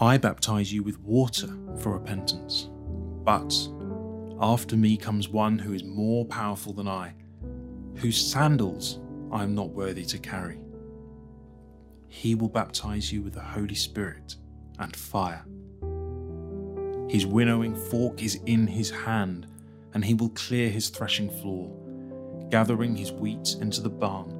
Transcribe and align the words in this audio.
I 0.00 0.18
baptize 0.18 0.70
you 0.70 0.82
with 0.82 1.00
water 1.00 1.48
for 1.78 1.92
repentance, 1.92 2.68
but 3.24 3.56
after 4.38 4.76
me 4.76 4.98
comes 4.98 5.28
one 5.28 5.58
who 5.58 5.72
is 5.72 5.84
more 5.84 6.26
powerful 6.26 6.74
than 6.74 6.86
I, 6.86 7.14
whose 7.96 8.18
sandals 8.18 9.00
I 9.32 9.42
am 9.42 9.54
not 9.54 9.70
worthy 9.70 10.04
to 10.04 10.18
carry. 10.18 10.58
He 12.08 12.34
will 12.34 12.50
baptize 12.50 13.10
you 13.10 13.22
with 13.22 13.32
the 13.32 13.40
Holy 13.40 13.74
Spirit 13.74 14.36
and 14.78 14.94
fire. 14.94 15.44
His 17.08 17.24
winnowing 17.24 17.74
fork 17.74 18.22
is 18.22 18.38
in 18.44 18.66
his 18.66 18.90
hand, 18.90 19.46
and 19.94 20.04
he 20.04 20.12
will 20.12 20.28
clear 20.30 20.68
his 20.68 20.90
threshing 20.90 21.30
floor, 21.40 21.74
gathering 22.50 22.96
his 22.96 23.12
wheat 23.12 23.56
into 23.62 23.80
the 23.80 23.88
barn 23.88 24.30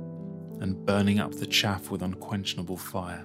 and 0.61 0.85
burning 0.85 1.19
up 1.19 1.33
the 1.33 1.47
chaff 1.47 1.91
with 1.91 2.03
unquenchable 2.03 2.77
fire. 2.77 3.25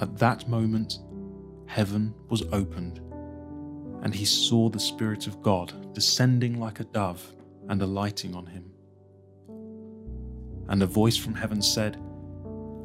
At 0.00 0.18
that 0.18 0.48
moment, 0.48 0.98
heaven 1.66 2.14
was 2.28 2.42
opened, 2.52 2.98
and 4.02 4.14
he 4.14 4.24
saw 4.24 4.68
the 4.68 4.80
Spirit 4.80 5.26
of 5.26 5.42
God 5.42 5.94
descending 5.94 6.58
like 6.58 6.80
a 6.80 6.84
dove 6.84 7.34
and 7.68 7.80
alighting 7.80 8.34
on 8.34 8.46
him. 8.46 8.72
And 10.68 10.82
a 10.82 10.86
voice 10.86 11.16
from 11.16 11.34
heaven 11.34 11.62
said, 11.62 11.98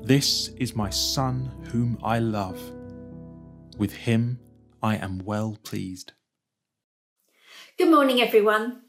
This 0.03 0.49
is 0.57 0.75
my 0.75 0.89
Son 0.89 1.51
whom 1.71 1.97
I 2.03 2.19
love. 2.19 2.59
With 3.77 3.93
him 3.93 4.39
I 4.83 4.97
am 4.97 5.19
well 5.25 5.57
pleased. 5.63 6.13
Good 7.77 7.89
morning, 7.89 8.21
everyone. 8.21 8.81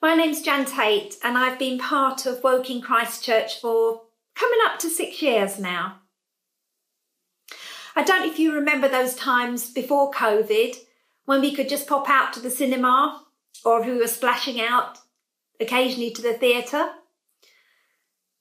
My 0.00 0.14
name's 0.14 0.42
Jan 0.42 0.66
Tate, 0.66 1.16
and 1.24 1.36
I've 1.36 1.58
been 1.58 1.78
part 1.78 2.26
of 2.26 2.44
Woking 2.44 2.80
Christchurch 2.80 3.60
for 3.60 4.02
coming 4.34 4.58
up 4.66 4.78
to 4.80 4.88
six 4.90 5.20
years 5.20 5.58
now. 5.58 6.00
I 7.96 8.02
don't 8.02 8.20
know 8.20 8.32
if 8.32 8.38
you 8.38 8.52
remember 8.52 8.88
those 8.88 9.14
times 9.14 9.70
before 9.70 10.10
COVID 10.10 10.76
when 11.26 11.40
we 11.40 11.54
could 11.54 11.68
just 11.68 11.86
pop 11.86 12.08
out 12.08 12.32
to 12.32 12.40
the 12.40 12.50
cinema 12.50 13.24
or 13.64 13.80
if 13.80 13.86
we 13.86 13.96
were 13.96 14.08
splashing 14.08 14.60
out 14.60 14.98
occasionally 15.60 16.10
to 16.10 16.22
the 16.22 16.34
theatre. 16.34 16.88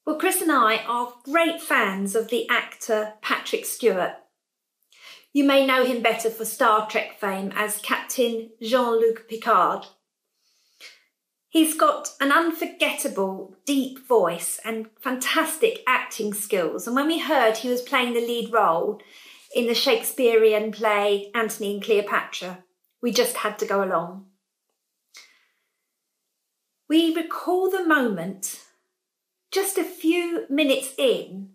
Well, 0.05 0.17
Chris 0.17 0.41
and 0.41 0.51
I 0.51 0.77
are 0.87 1.13
great 1.23 1.61
fans 1.61 2.15
of 2.15 2.29
the 2.29 2.49
actor 2.49 3.13
Patrick 3.21 3.65
Stewart. 3.65 4.13
You 5.31 5.43
may 5.43 5.65
know 5.65 5.85
him 5.85 6.01
better 6.01 6.29
for 6.29 6.45
Star 6.45 6.87
Trek 6.89 7.19
fame 7.19 7.51
as 7.55 7.77
Captain 7.77 8.49
Jean 8.61 8.99
Luc 8.99 9.27
Picard. 9.29 9.85
He's 11.47 11.75
got 11.75 12.09
an 12.19 12.31
unforgettable, 12.31 13.55
deep 13.65 14.05
voice 14.07 14.59
and 14.65 14.87
fantastic 14.99 15.83
acting 15.87 16.33
skills. 16.33 16.87
And 16.87 16.95
when 16.95 17.07
we 17.07 17.19
heard 17.19 17.57
he 17.57 17.69
was 17.69 17.81
playing 17.81 18.13
the 18.13 18.19
lead 18.19 18.51
role 18.51 18.99
in 19.53 19.67
the 19.67 19.75
Shakespearean 19.75 20.71
play 20.71 21.31
Antony 21.35 21.75
and 21.75 21.83
Cleopatra, 21.83 22.63
we 23.01 23.11
just 23.11 23.37
had 23.37 23.59
to 23.59 23.65
go 23.65 23.83
along. 23.83 24.25
We 26.89 27.15
recall 27.15 27.69
the 27.69 27.85
moment 27.85 28.61
just 29.51 29.77
a 29.77 29.83
few 29.83 30.45
minutes 30.49 30.93
in 30.97 31.49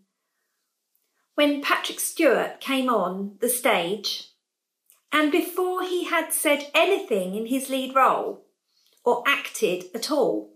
when 1.35 1.63
Patrick 1.63 2.01
Stewart 2.01 2.61
came 2.61 2.89
on 2.89 3.37
the 3.41 3.49
stage, 3.49 4.31
and 5.13 5.31
before 5.31 5.85
he 5.85 6.05
had 6.05 6.33
said 6.33 6.69
anything 6.75 7.37
in 7.37 7.47
his 7.47 7.71
lead 7.71 7.95
role, 7.95 8.45
or 9.05 9.23
acted 9.27 9.85
at 9.95 10.11
all. 10.11 10.51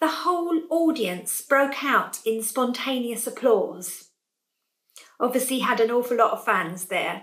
The 0.00 0.08
whole 0.08 0.62
audience 0.70 1.42
broke 1.42 1.82
out 1.82 2.20
in 2.24 2.42
spontaneous 2.42 3.26
applause. 3.26 4.10
Obviously, 5.20 5.60
had 5.60 5.80
an 5.80 5.90
awful 5.90 6.16
lot 6.16 6.32
of 6.32 6.44
fans 6.44 6.86
there. 6.86 7.22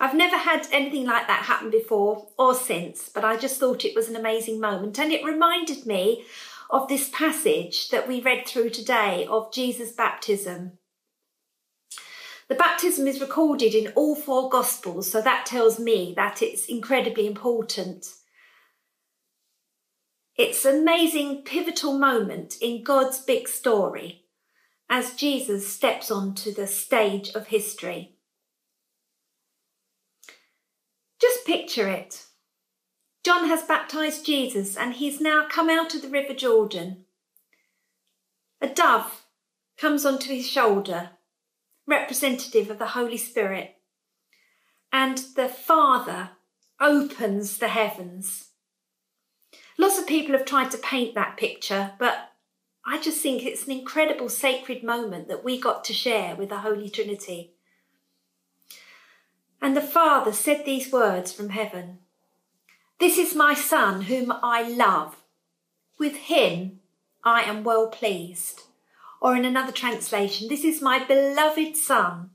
I've 0.00 0.14
never 0.14 0.36
had 0.36 0.66
anything 0.72 1.06
like 1.06 1.26
that 1.28 1.44
happen 1.44 1.70
before 1.70 2.28
or 2.38 2.54
since, 2.54 3.08
but 3.08 3.24
I 3.24 3.36
just 3.36 3.60
thought 3.60 3.84
it 3.84 3.94
was 3.94 4.08
an 4.08 4.16
amazing 4.16 4.60
moment. 4.60 4.98
And 4.98 5.12
it 5.12 5.24
reminded 5.24 5.86
me 5.86 6.24
of 6.70 6.88
this 6.88 7.08
passage 7.12 7.90
that 7.90 8.08
we 8.08 8.20
read 8.20 8.46
through 8.46 8.70
today 8.70 9.26
of 9.30 9.52
Jesus' 9.52 9.92
baptism. 9.92 10.72
The 12.48 12.54
baptism 12.54 13.06
is 13.06 13.20
recorded 13.20 13.74
in 13.74 13.92
all 13.94 14.14
four 14.14 14.50
Gospels, 14.50 15.10
so 15.10 15.22
that 15.22 15.46
tells 15.46 15.78
me 15.78 16.12
that 16.16 16.42
it's 16.42 16.66
incredibly 16.66 17.26
important. 17.26 18.06
It's 20.36 20.64
an 20.64 20.80
amazing 20.80 21.42
pivotal 21.44 21.96
moment 21.96 22.56
in 22.60 22.82
God's 22.82 23.20
big 23.20 23.48
story 23.48 24.23
as 24.94 25.14
Jesus 25.14 25.66
steps 25.66 26.08
onto 26.08 26.54
the 26.54 26.68
stage 26.68 27.30
of 27.34 27.48
history. 27.48 28.14
Just 31.20 31.44
picture 31.44 31.88
it. 31.88 32.26
John 33.24 33.48
has 33.48 33.64
baptized 33.64 34.24
Jesus 34.24 34.76
and 34.76 34.94
he's 34.94 35.20
now 35.20 35.48
come 35.50 35.68
out 35.68 35.96
of 35.96 36.02
the 36.02 36.08
River 36.08 36.32
Jordan. 36.32 37.06
A 38.60 38.68
dove 38.68 39.24
comes 39.76 40.06
onto 40.06 40.32
his 40.32 40.46
shoulder, 40.48 41.10
representative 41.88 42.70
of 42.70 42.78
the 42.78 42.94
Holy 42.94 43.16
Spirit, 43.16 43.74
and 44.92 45.18
the 45.34 45.48
Father 45.48 46.30
opens 46.80 47.58
the 47.58 47.66
heavens 47.66 48.50
Lots 49.76 49.98
of 49.98 50.06
people 50.06 50.36
have 50.36 50.44
tried 50.44 50.70
to 50.70 50.78
paint 50.78 51.14
that 51.14 51.36
picture, 51.36 51.92
but 51.98 52.30
I 52.86 53.00
just 53.00 53.20
think 53.22 53.44
it's 53.44 53.64
an 53.64 53.72
incredible 53.72 54.28
sacred 54.28 54.82
moment 54.82 55.28
that 55.28 55.42
we 55.42 55.58
got 55.58 55.84
to 55.84 55.94
share 55.94 56.36
with 56.36 56.50
the 56.50 56.58
Holy 56.58 56.90
Trinity. 56.90 57.54
And 59.60 59.74
the 59.74 59.80
Father 59.80 60.32
said 60.32 60.64
these 60.64 60.92
words 60.92 61.32
from 61.32 61.48
heaven 61.48 62.00
This 63.00 63.16
is 63.16 63.34
my 63.34 63.54
Son, 63.54 64.02
whom 64.02 64.30
I 64.42 64.68
love. 64.68 65.16
With 65.98 66.16
him 66.16 66.80
I 67.22 67.42
am 67.42 67.64
well 67.64 67.88
pleased. 67.88 68.62
Or 69.20 69.34
in 69.34 69.46
another 69.46 69.72
translation, 69.72 70.48
This 70.48 70.64
is 70.64 70.82
my 70.82 71.02
beloved 71.02 71.76
Son, 71.76 72.30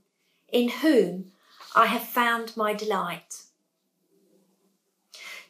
in 0.52 0.68
whom 0.68 1.30
I 1.76 1.86
have 1.86 2.02
found 2.02 2.56
my 2.56 2.74
delight. 2.74 3.42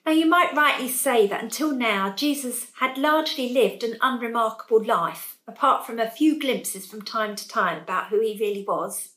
Now, 0.07 0.13
you 0.13 0.27
might 0.27 0.57
rightly 0.57 0.89
say 0.89 1.27
that 1.27 1.43
until 1.43 1.73
now, 1.73 2.15
Jesus 2.15 2.69
had 2.81 2.97
largely 2.97 3.53
lived 3.53 3.85
an 3.85 3.99
unremarkable 4.01 4.83
life, 4.83 5.39
apart 5.47 5.87
from 5.87 5.99
a 5.99 6.11
few 6.11 6.41
glimpses 6.41 6.87
from 6.87 7.03
time 7.03 7.37
to 7.37 7.47
time 7.47 7.83
about 7.83 8.09
who 8.09 8.21
he 8.21 8.39
really 8.41 8.65
was. 8.67 9.11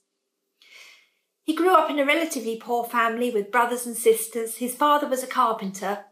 He 1.44 1.56
grew 1.56 1.74
up 1.74 1.90
in 1.90 2.00
a 2.00 2.06
relatively 2.06 2.58
poor 2.58 2.84
family 2.84 3.32
with 3.32 3.52
brothers 3.52 3.86
and 3.86 3.96
sisters. 3.96 4.58
His 4.58 4.76
father 4.76 5.08
was 5.08 5.24
a 5.24 5.28
carpenter, 5.28 6.06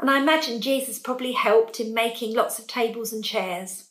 and 0.00 0.10
I 0.10 0.20
imagine 0.20 0.60
Jesus 0.60 0.98
probably 0.98 1.32
helped 1.32 1.78
in 1.78 1.94
making 1.94 2.34
lots 2.34 2.58
of 2.58 2.66
tables 2.66 3.12
and 3.12 3.24
chairs. 3.24 3.90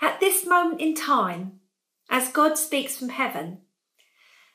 At 0.00 0.20
this 0.20 0.46
moment 0.46 0.80
in 0.80 0.94
time, 0.94 1.60
as 2.10 2.30
God 2.30 2.56
speaks 2.56 2.96
from 2.96 3.08
heaven, 3.08 3.62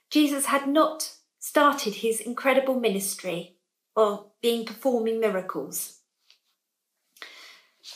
Jesus 0.09 0.45
had 0.45 0.67
not 0.67 1.17
started 1.39 1.95
his 1.95 2.21
incredible 2.21 2.79
ministry 2.79 3.52
or 3.95 4.31
being 4.41 4.65
performing 4.65 5.19
miracles. 5.19 5.99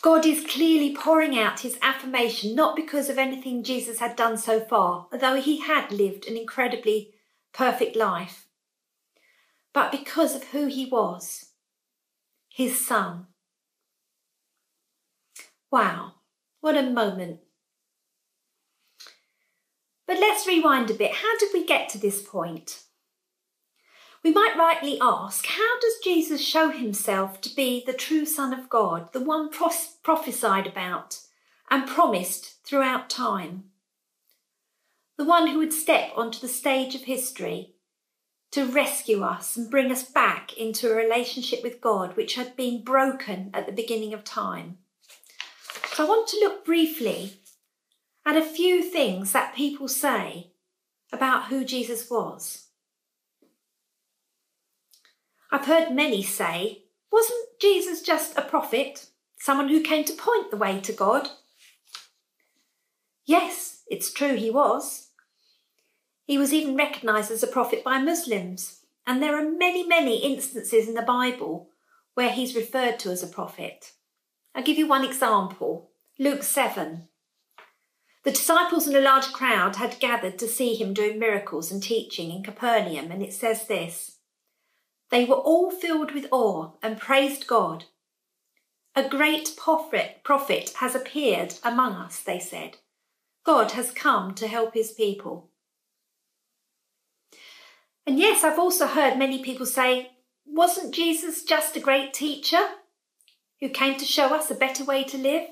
God 0.01 0.25
is 0.25 0.45
clearly 0.45 0.93
pouring 0.93 1.37
out 1.37 1.61
his 1.61 1.77
affirmation 1.81 2.55
not 2.55 2.75
because 2.75 3.09
of 3.09 3.17
anything 3.17 3.63
Jesus 3.63 3.99
had 3.99 4.15
done 4.15 4.37
so 4.37 4.59
far, 4.59 5.07
although 5.11 5.39
he 5.39 5.61
had 5.61 5.91
lived 5.91 6.27
an 6.27 6.35
incredibly 6.35 7.13
perfect 7.53 7.95
life, 7.95 8.47
but 9.73 9.91
because 9.91 10.35
of 10.35 10.43
who 10.45 10.67
he 10.67 10.85
was, 10.85 11.51
his 12.49 12.85
son. 12.85 13.27
Wow, 15.71 16.15
what 16.59 16.75
a 16.75 16.83
moment. 16.83 17.39
But 20.05 20.19
let's 20.19 20.47
rewind 20.47 20.89
a 20.89 20.95
bit. 20.95 21.11
How 21.11 21.37
did 21.37 21.49
we 21.53 21.65
get 21.65 21.89
to 21.89 21.97
this 21.97 22.21
point? 22.21 22.83
We 24.27 24.33
might 24.33 24.57
rightly 24.57 24.97
ask 24.99 25.45
how 25.45 25.79
does 25.79 26.03
Jesus 26.03 26.45
show 26.45 26.69
himself 26.69 27.39
to 27.39 27.55
be 27.55 27.81
the 27.85 27.93
true 27.93 28.25
Son 28.25 28.51
of 28.51 28.67
God, 28.67 29.13
the 29.13 29.23
one 29.23 29.49
pros- 29.49 29.95
prophesied 30.03 30.67
about 30.67 31.21
and 31.71 31.87
promised 31.87 32.61
throughout 32.65 33.09
time? 33.09 33.71
the 35.15 35.23
one 35.23 35.47
who 35.47 35.59
would 35.59 35.71
step 35.71 36.11
onto 36.17 36.39
the 36.41 36.49
stage 36.49 36.93
of 36.93 37.03
history 37.03 37.75
to 38.51 38.65
rescue 38.65 39.23
us 39.23 39.55
and 39.55 39.71
bring 39.71 39.93
us 39.93 40.03
back 40.03 40.51
into 40.57 40.91
a 40.91 40.95
relationship 40.95 41.63
with 41.63 41.79
God 41.79 42.17
which 42.17 42.35
had 42.35 42.57
been 42.57 42.83
broken 42.83 43.49
at 43.53 43.65
the 43.65 43.71
beginning 43.71 44.13
of 44.13 44.25
time. 44.25 44.77
So 45.93 46.03
I 46.03 46.09
want 46.09 46.27
to 46.27 46.39
look 46.41 46.65
briefly 46.65 47.39
at 48.25 48.35
a 48.35 48.43
few 48.43 48.83
things 48.83 49.31
that 49.31 49.55
people 49.55 49.87
say 49.87 50.51
about 51.13 51.45
who 51.45 51.63
Jesus 51.63 52.09
was. 52.09 52.66
I've 55.57 55.65
heard 55.65 55.91
many 55.91 56.21
say, 56.21 56.83
wasn't 57.11 57.59
Jesus 57.59 58.03
just 58.03 58.37
a 58.37 58.43
prophet, 58.43 59.07
someone 59.39 59.69
who 59.69 59.81
came 59.81 60.03
to 60.05 60.13
point 60.13 60.51
the 60.51 60.55
way 60.55 60.79
to 60.81 60.93
God? 60.93 61.29
Yes, 63.25 63.81
it's 63.89 64.13
true 64.13 64.35
he 64.35 64.51
was. 64.51 65.09
He 66.25 66.37
was 66.37 66.53
even 66.53 66.75
recognised 66.75 67.31
as 67.31 67.41
a 67.41 67.47
prophet 67.47 67.83
by 67.83 67.97
Muslims, 67.97 68.81
and 69.07 69.19
there 69.19 69.35
are 69.35 69.49
many, 69.49 69.83
many 69.83 70.17
instances 70.17 70.87
in 70.87 70.93
the 70.93 71.01
Bible 71.01 71.69
where 72.13 72.29
he's 72.29 72.55
referred 72.55 72.99
to 72.99 73.09
as 73.09 73.23
a 73.23 73.27
prophet. 73.27 73.93
I'll 74.53 74.61
give 74.61 74.77
you 74.77 74.87
one 74.87 75.03
example 75.03 75.89
Luke 76.19 76.43
7. 76.43 77.07
The 78.23 78.31
disciples 78.31 78.85
and 78.85 78.95
a 78.95 79.01
large 79.01 79.33
crowd 79.33 79.77
had 79.77 79.99
gathered 79.99 80.37
to 80.37 80.47
see 80.47 80.75
him 80.75 80.93
doing 80.93 81.17
miracles 81.17 81.71
and 81.71 81.81
teaching 81.81 82.29
in 82.29 82.43
Capernaum, 82.43 83.09
and 83.09 83.23
it 83.23 83.33
says 83.33 83.65
this 83.65 84.16
They 85.09 85.25
were 85.25 85.35
all 85.35 85.71
filled 85.71 86.11
with 86.11 86.27
awe 86.31 86.71
and 86.81 86.99
praised 86.99 87.47
God. 87.47 87.85
A 88.95 89.07
great 89.07 89.55
prophet, 89.55 90.73
has 90.79 90.95
appeared 90.95 91.55
among 91.63 91.93
us, 91.93 92.19
they 92.19 92.39
said. 92.39 92.77
God 93.45 93.71
has 93.71 93.91
come 93.91 94.33
to 94.35 94.47
help 94.47 94.73
his 94.73 94.91
people. 94.91 95.49
And 98.05 98.19
yes, 98.19 98.43
I've 98.43 98.59
also 98.59 98.87
heard 98.87 99.17
many 99.17 99.43
people 99.43 99.65
say, 99.65 100.11
wasn't 100.45 100.95
Jesus 100.95 101.43
just 101.43 101.77
a 101.77 101.81
great 101.81 102.13
teacher 102.13 102.59
who 103.59 103.69
came 103.69 103.97
to 103.97 104.05
show 104.05 104.33
us 104.33 104.49
a 104.49 104.55
better 104.55 104.83
way 104.83 105.03
to 105.03 105.17
live? 105.17 105.47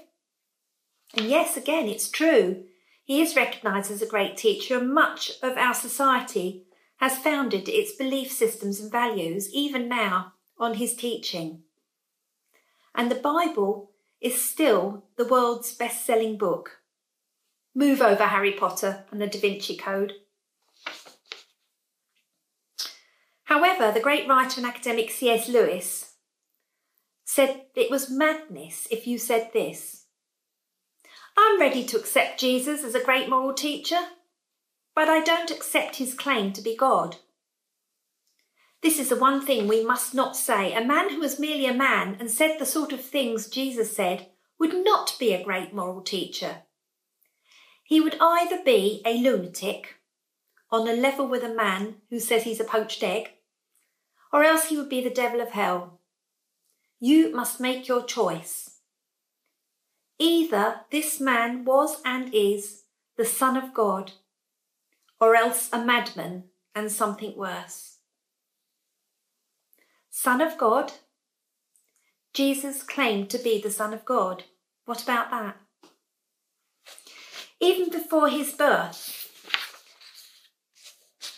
And 1.15 1.27
yes, 1.27 1.55
again, 1.55 1.87
it's 1.87 2.09
true. 2.09 2.63
He 3.03 3.21
is 3.21 3.35
recognised 3.35 3.91
as 3.91 4.01
a 4.01 4.07
great 4.07 4.35
teacher, 4.37 4.79
and 4.79 4.93
much 4.93 5.31
of 5.43 5.57
our 5.57 5.73
society 5.73 6.63
has 6.97 7.17
founded 7.17 7.67
its 7.67 7.93
belief 7.95 8.31
systems 8.31 8.79
and 8.79 8.91
values, 8.91 9.49
even 9.53 9.87
now, 9.87 10.33
on 10.57 10.75
his 10.75 10.95
teaching. 10.95 11.63
And 12.95 13.11
the 13.11 13.15
Bible 13.15 13.91
is 14.21 14.41
still 14.41 15.03
the 15.17 15.25
world's 15.25 15.73
best 15.75 16.05
selling 16.05 16.37
book. 16.37 16.79
Move 17.73 18.01
over 18.01 18.23
Harry 18.23 18.53
Potter 18.53 19.03
and 19.11 19.21
the 19.21 19.27
Da 19.27 19.39
Vinci 19.39 19.75
Code. 19.75 20.13
However, 23.43 23.91
the 23.91 23.99
great 23.99 24.27
writer 24.27 24.59
and 24.59 24.65
academic 24.65 25.11
C.S. 25.11 25.49
Lewis 25.49 26.13
said 27.25 27.65
it 27.75 27.91
was 27.91 28.09
madness 28.09 28.87
if 28.89 29.05
you 29.05 29.17
said 29.17 29.49
this 29.53 30.05
I'm 31.37 31.59
ready 31.59 31.83
to 31.85 31.97
accept 31.97 32.39
Jesus 32.39 32.83
as 32.83 32.95
a 32.95 33.03
great 33.03 33.29
moral 33.29 33.53
teacher, 33.53 33.99
but 34.95 35.09
I 35.09 35.19
don't 35.19 35.51
accept 35.51 35.97
his 35.97 36.13
claim 36.13 36.53
to 36.53 36.61
be 36.61 36.75
God. 36.75 37.17
This 38.81 38.97
is 38.97 39.09
the 39.09 39.17
one 39.17 39.45
thing 39.45 39.67
we 39.67 39.83
must 39.83 40.13
not 40.13 40.35
say. 40.35 40.73
A 40.73 40.85
man 40.85 41.09
who 41.09 41.19
was 41.19 41.39
merely 41.39 41.65
a 41.65 41.73
man 41.73 42.15
and 42.19 42.31
said 42.31 42.57
the 42.57 42.65
sort 42.65 42.93
of 42.93 43.01
things 43.01 43.49
Jesus 43.49 43.95
said 43.95 44.27
would 44.59 44.73
not 44.85 45.15
be 45.19 45.33
a 45.33 45.43
great 45.43 45.73
moral 45.73 46.01
teacher. 46.01 46.63
He 47.83 47.99
would 47.99 48.15
either 48.21 48.63
be 48.63 49.01
a 49.05 49.17
lunatic 49.21 49.95
on 50.71 50.87
a 50.87 50.93
level 50.93 51.27
with 51.27 51.43
a 51.43 51.53
man 51.53 51.95
who 52.09 52.19
says 52.19 52.43
he's 52.43 52.59
a 52.59 52.63
poached 52.63 53.03
egg, 53.03 53.29
or 54.31 54.43
else 54.43 54.69
he 54.69 54.77
would 54.77 54.89
be 54.89 55.03
the 55.03 55.09
devil 55.09 55.41
of 55.41 55.51
hell. 55.51 55.99
You 56.99 57.35
must 57.35 57.59
make 57.59 57.87
your 57.87 58.03
choice. 58.03 58.79
Either 60.17 60.81
this 60.91 61.19
man 61.19 61.65
was 61.65 62.01
and 62.05 62.33
is 62.33 62.83
the 63.17 63.25
Son 63.25 63.57
of 63.57 63.73
God, 63.73 64.13
or 65.25 65.35
else 65.35 65.69
a 65.73 65.83
madman 65.83 66.43
and 66.75 66.91
something 66.91 67.35
worse. 67.35 67.97
Son 70.11 70.39
of 70.39 70.55
God? 70.55 70.93
Jesus 72.31 72.83
claimed 72.83 73.31
to 73.31 73.39
be 73.39 73.59
the 73.59 73.71
Son 73.71 73.91
of 73.91 74.05
God. 74.05 74.43
What 74.85 75.01
about 75.01 75.31
that? 75.31 75.57
Even 77.59 77.89
before 77.89 78.29
his 78.29 78.51
birth, 78.51 79.31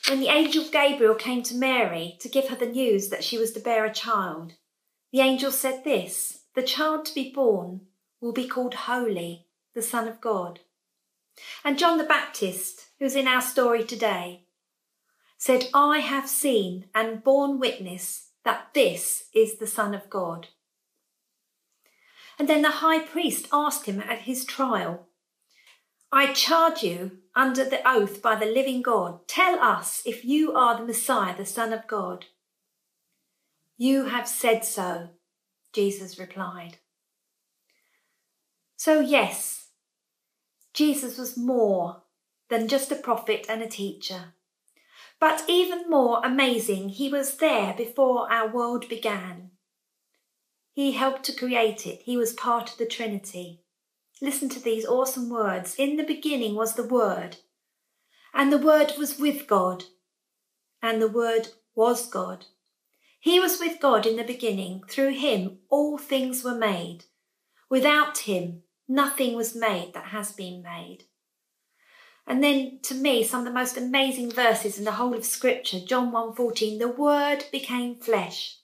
when 0.10 0.20
the 0.20 0.28
angel 0.28 0.66
Gabriel 0.70 1.16
came 1.16 1.44
to 1.44 1.56
Mary 1.56 2.18
to 2.20 2.28
give 2.28 2.50
her 2.50 2.58
the 2.58 2.66
news 2.66 3.08
that 3.08 3.24
she 3.24 3.38
was 3.38 3.54
to 3.54 3.62
bear 3.62 3.86
a 3.86 3.94
child, 3.94 4.56
the 5.14 5.22
angel 5.22 5.52
said 5.52 5.86
this 5.86 6.42
The 6.56 6.62
child 6.62 7.06
to 7.06 7.16
be 7.16 7.32
born 7.34 7.82
will 8.20 8.34
be 8.34 8.50
called 8.50 8.74
Holy, 8.74 9.46
the 9.74 9.82
Son 9.82 10.10
of 10.10 10.20
God. 10.20 10.60
And 11.64 11.78
John 11.78 11.98
the 11.98 12.04
Baptist, 12.04 12.88
who's 13.00 13.16
in 13.16 13.28
our 13.28 13.42
story 13.42 13.84
today, 13.84 14.44
said, 15.38 15.66
I 15.74 16.00
have 16.00 16.28
seen 16.28 16.86
and 16.96 17.24
borne 17.24 17.60
witness 17.60 18.30
that 18.44 18.74
this 18.74 19.26
is 19.34 19.58
the 19.58 19.68
Son 19.68 19.94
of 19.94 20.10
God. 20.10 20.48
And 22.40 22.48
then 22.48 22.62
the 22.62 22.72
high 22.72 23.00
priest 23.00 23.48
asked 23.52 23.86
him 23.86 24.00
at 24.00 24.20
his 24.20 24.46
trial, 24.46 25.08
I 26.12 26.34
charge 26.34 26.84
you 26.84 27.18
under 27.36 27.66
the 27.66 27.88
oath 27.88 28.22
by 28.22 28.36
the 28.36 28.46
living 28.46 28.82
God, 28.82 29.28
tell 29.28 29.60
us 29.60 30.02
if 30.06 30.24
you 30.24 30.54
are 30.54 30.78
the 30.78 30.86
Messiah, 30.86 31.36
the 31.36 31.46
Son 31.46 31.74
of 31.74 31.88
God. 31.88 32.26
You 33.78 34.06
have 34.06 34.28
said 34.28 34.64
so, 34.64 35.10
Jesus 35.74 36.18
replied. 36.18 36.78
So, 38.78 39.00
yes, 39.00 39.67
Jesus 40.78 41.18
was 41.18 41.36
more 41.36 42.04
than 42.52 42.68
just 42.68 42.92
a 42.92 42.96
prophet 42.96 43.48
and 43.50 43.64
a 43.64 43.68
teacher. 43.68 44.36
But 45.20 45.44
even 45.48 45.90
more 45.90 46.22
amazing, 46.24 46.90
he 46.90 47.10
was 47.10 47.38
there 47.38 47.74
before 47.76 48.32
our 48.32 48.48
world 48.48 48.88
began. 48.88 49.50
He 50.72 50.92
helped 50.92 51.24
to 51.24 51.36
create 51.36 51.88
it, 51.88 52.04
he 52.04 52.16
was 52.16 52.34
part 52.34 52.70
of 52.70 52.78
the 52.78 52.86
Trinity. 52.86 53.64
Listen 54.22 54.50
to 54.50 54.60
these 54.60 54.86
awesome 54.86 55.32
words. 55.32 55.74
In 55.80 55.98
the 55.98 56.04
beginning 56.04 56.54
was 56.54 56.76
the 56.76 56.88
Word, 56.88 57.38
and 58.32 58.54
the 58.54 58.60
Word 58.60 58.94
was 59.00 59.18
with 59.18 59.48
God, 59.48 59.86
and 60.80 61.02
the 61.02 61.08
Word 61.08 61.48
was 61.74 62.08
God. 62.08 62.46
He 63.20 63.40
was 63.40 63.60
with 63.60 63.80
God 63.80 64.06
in 64.06 64.16
the 64.16 64.24
beginning. 64.24 64.84
Through 64.88 65.14
him 65.14 65.58
all 65.70 65.98
things 65.98 66.44
were 66.44 66.54
made. 66.54 67.06
Without 67.68 68.20
him 68.20 68.62
nothing 68.88 69.36
was 69.36 69.56
made 69.56 69.94
that 69.94 70.06
has 70.06 70.32
been 70.32 70.62
made. 70.62 71.04
And 72.26 72.44
then 72.44 72.80
to 72.84 72.94
me 72.94 73.24
some 73.24 73.42
of 73.42 73.46
the 73.46 73.52
most 73.52 73.78
amazing 73.78 74.32
verses 74.32 74.78
in 74.78 74.84
the 74.84 74.94
whole 74.94 75.14
of 75.14 75.26
scripture, 75.26 75.80
John 75.80 76.12
1:14, 76.12 76.78
the 76.78 76.88
word 76.88 77.46
became 77.52 77.96
flesh 77.96 78.58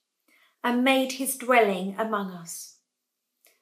and 0.63 0.83
made 0.83 1.13
his 1.13 1.37
dwelling 1.37 1.95
among 1.97 2.31
us. 2.31 2.77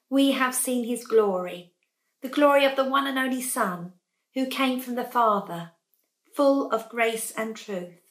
We 0.10 0.32
have 0.32 0.54
seen 0.54 0.86
his 0.86 1.06
glory, 1.06 1.74
the 2.22 2.30
glory 2.30 2.66
of 2.66 2.76
the 2.76 2.84
one 2.84 3.08
and 3.08 3.18
only 3.18 3.42
Son, 3.42 3.94
who 4.34 4.46
came 4.46 4.80
from 4.80 4.96
the 4.96 5.06
Father, 5.06 5.72
full 6.36 6.72
of 6.72 6.90
grace 6.90 7.32
and 7.32 7.56
truth. 7.56 8.02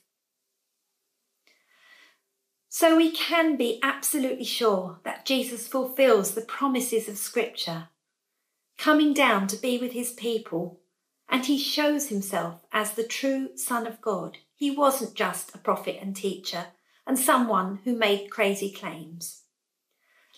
So 2.69 2.97
we 2.97 3.11
can 3.11 3.57
be 3.57 3.81
absolutely 3.83 4.45
sure 4.45 5.01
that 5.05 5.27
Jesus 5.27 5.69
fulfills 5.69 6.35
the 6.35 6.41
promises 6.41 7.09
of 7.09 7.19
Scripture, 7.19 7.90
coming 8.81 9.13
down 9.13 9.47
to 9.47 9.59
be 9.59 9.77
with 9.77 9.93
his 9.93 10.11
people, 10.11 10.81
and 11.29 11.45
he 11.45 11.59
shows 11.59 12.09
himself 12.09 12.65
as 12.73 12.93
the 12.93 13.05
true 13.05 13.51
Son 13.55 13.87
of 13.87 14.01
God. 14.01 14.39
He 14.57 14.71
wasn't 14.71 15.15
just 15.15 15.55
a 15.55 15.59
prophet 15.59 15.99
and 16.01 16.17
teacher 16.17 16.69
and 17.07 17.19
someone 17.19 17.81
who 17.85 17.95
made 17.95 18.31
crazy 18.31 18.73
claims. 18.73 19.43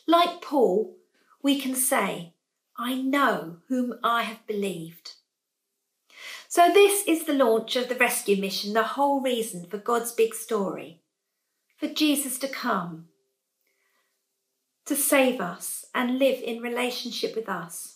Like 0.08 0.42
Paul, 0.42 0.96
we 1.40 1.60
can 1.60 1.76
say, 1.76 2.34
I 2.76 2.96
know 2.96 3.58
whom 3.68 3.94
I 4.02 4.22
have 4.22 4.44
believed. 4.48 5.12
So, 6.48 6.68
this 6.72 7.06
is 7.06 7.24
the 7.24 7.34
launch 7.34 7.76
of 7.76 7.88
the 7.88 7.94
rescue 7.94 8.36
mission, 8.36 8.72
the 8.72 8.82
whole 8.82 9.20
reason 9.20 9.66
for 9.66 9.78
God's 9.78 10.10
big 10.10 10.34
story, 10.34 11.00
for 11.76 11.86
Jesus 11.86 12.38
to 12.40 12.48
come, 12.48 13.06
to 14.86 14.96
save 14.96 15.40
us 15.40 15.86
and 15.94 16.18
live 16.18 16.42
in 16.42 16.60
relationship 16.60 17.36
with 17.36 17.48
us. 17.48 17.91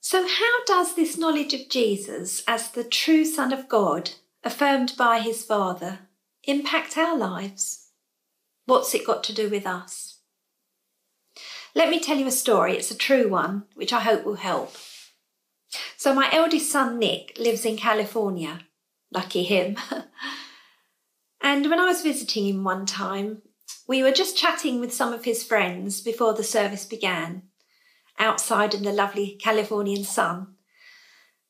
So, 0.00 0.26
how 0.26 0.64
does 0.64 0.94
this 0.94 1.18
knowledge 1.18 1.54
of 1.54 1.68
Jesus 1.68 2.42
as 2.46 2.70
the 2.70 2.84
true 2.84 3.24
Son 3.24 3.52
of 3.52 3.68
God, 3.68 4.10
affirmed 4.44 4.94
by 4.96 5.18
his 5.18 5.44
Father, 5.44 6.00
impact 6.44 6.96
our 6.96 7.16
lives? 7.16 7.90
What's 8.64 8.94
it 8.94 9.06
got 9.06 9.24
to 9.24 9.34
do 9.34 9.48
with 9.48 9.66
us? 9.66 10.18
Let 11.74 11.90
me 11.90 12.00
tell 12.00 12.16
you 12.16 12.26
a 12.26 12.32
story. 12.32 12.76
It's 12.76 12.90
a 12.90 12.96
true 12.96 13.28
one, 13.28 13.64
which 13.74 13.92
I 13.92 14.00
hope 14.00 14.24
will 14.24 14.36
help. 14.36 14.74
So, 15.96 16.14
my 16.14 16.28
eldest 16.32 16.70
son, 16.70 16.98
Nick, 16.98 17.36
lives 17.38 17.64
in 17.64 17.76
California. 17.76 18.60
Lucky 19.12 19.42
him. 19.42 19.76
and 21.40 21.68
when 21.68 21.80
I 21.80 21.86
was 21.86 22.02
visiting 22.02 22.46
him 22.46 22.64
one 22.64 22.86
time, 22.86 23.42
we 23.86 24.02
were 24.02 24.12
just 24.12 24.36
chatting 24.36 24.80
with 24.80 24.92
some 24.94 25.12
of 25.12 25.24
his 25.24 25.42
friends 25.42 26.00
before 26.00 26.34
the 26.34 26.44
service 26.44 26.84
began, 26.84 27.42
outside 28.18 28.74
in 28.74 28.82
the 28.82 28.92
lovely 28.92 29.38
Californian 29.40 30.04
sun. 30.04 30.54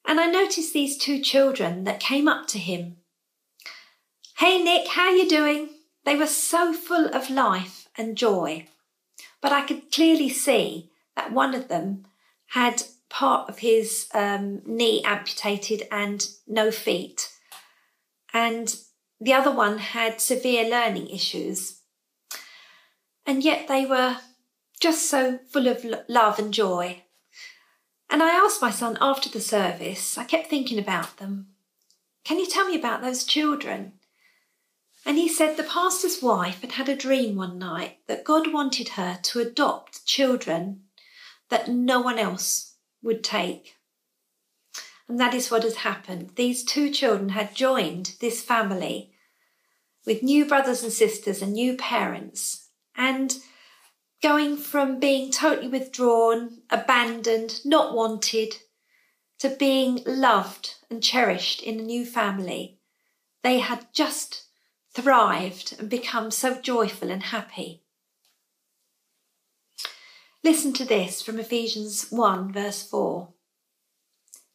And 0.06 0.20
I 0.20 0.26
noticed 0.26 0.72
these 0.72 0.96
two 0.96 1.20
children 1.20 1.84
that 1.84 2.00
came 2.00 2.28
up 2.28 2.46
to 2.48 2.58
him. 2.58 2.96
Hey 4.38 4.62
Nick, 4.62 4.88
how 4.88 5.10
you 5.10 5.28
doing? 5.28 5.70
They 6.04 6.16
were 6.16 6.26
so 6.26 6.72
full 6.72 7.08
of 7.14 7.28
life 7.28 7.88
and 7.96 8.16
joy. 8.16 8.66
But 9.40 9.52
I 9.52 9.66
could 9.66 9.92
clearly 9.92 10.28
see 10.28 10.90
that 11.16 11.32
one 11.32 11.54
of 11.54 11.68
them 11.68 12.04
had 12.48 12.82
part 13.10 13.48
of 13.48 13.58
his 13.58 14.06
um, 14.14 14.62
knee 14.64 15.02
amputated 15.04 15.86
and 15.90 16.26
no 16.46 16.70
feet. 16.70 17.30
And 18.32 18.74
the 19.20 19.32
other 19.32 19.50
one 19.50 19.78
had 19.78 20.20
severe 20.20 20.68
learning 20.68 21.08
issues. 21.08 21.80
And 23.26 23.42
yet 23.42 23.68
they 23.68 23.84
were 23.84 24.18
just 24.78 25.08
so 25.08 25.38
full 25.50 25.66
of 25.66 25.84
love 26.08 26.38
and 26.38 26.52
joy. 26.54 27.02
And 28.10 28.22
I 28.22 28.30
asked 28.30 28.62
my 28.62 28.70
son 28.70 28.96
after 29.00 29.28
the 29.28 29.40
service, 29.40 30.16
I 30.16 30.24
kept 30.24 30.48
thinking 30.48 30.78
about 30.78 31.18
them. 31.18 31.48
Can 32.24 32.38
you 32.38 32.46
tell 32.46 32.66
me 32.66 32.78
about 32.78 33.02
those 33.02 33.24
children? 33.24 33.92
And 35.04 35.16
he 35.16 35.28
said 35.28 35.56
the 35.56 35.62
pastor's 35.62 36.22
wife 36.22 36.60
had 36.60 36.72
had 36.72 36.88
a 36.88 36.96
dream 36.96 37.36
one 37.36 37.58
night 37.58 37.98
that 38.06 38.24
God 38.24 38.52
wanted 38.52 38.90
her 38.90 39.18
to 39.22 39.40
adopt 39.40 40.04
children 40.04 40.82
that 41.48 41.68
no 41.68 42.00
one 42.00 42.18
else 42.18 42.74
would 43.02 43.24
take. 43.24 43.76
And 45.08 45.18
that 45.18 45.32
is 45.32 45.50
what 45.50 45.62
has 45.62 45.76
happened. 45.76 46.32
These 46.36 46.64
two 46.64 46.90
children 46.90 47.30
had 47.30 47.54
joined 47.54 48.16
this 48.20 48.42
family 48.42 49.12
with 50.04 50.22
new 50.22 50.44
brothers 50.44 50.82
and 50.82 50.92
sisters 50.92 51.40
and 51.40 51.52
new 51.52 51.76
parents. 51.76 52.68
And 52.94 53.36
going 54.22 54.56
from 54.56 54.98
being 54.98 55.30
totally 55.30 55.68
withdrawn, 55.68 56.62
abandoned, 56.70 57.60
not 57.64 57.94
wanted, 57.94 58.56
to 59.38 59.48
being 59.48 60.02
loved 60.04 60.74
and 60.90 61.02
cherished 61.02 61.62
in 61.62 61.78
a 61.78 61.82
new 61.82 62.04
family. 62.04 62.78
They 63.42 63.60
had 63.60 63.86
just 63.92 64.44
thrived 64.92 65.76
and 65.78 65.88
become 65.88 66.30
so 66.30 66.60
joyful 66.60 67.10
and 67.10 67.22
happy. 67.22 67.84
Listen 70.42 70.72
to 70.72 70.84
this 70.84 71.22
from 71.22 71.38
Ephesians 71.38 72.10
1, 72.10 72.52
verse 72.52 72.82
4. 72.82 73.28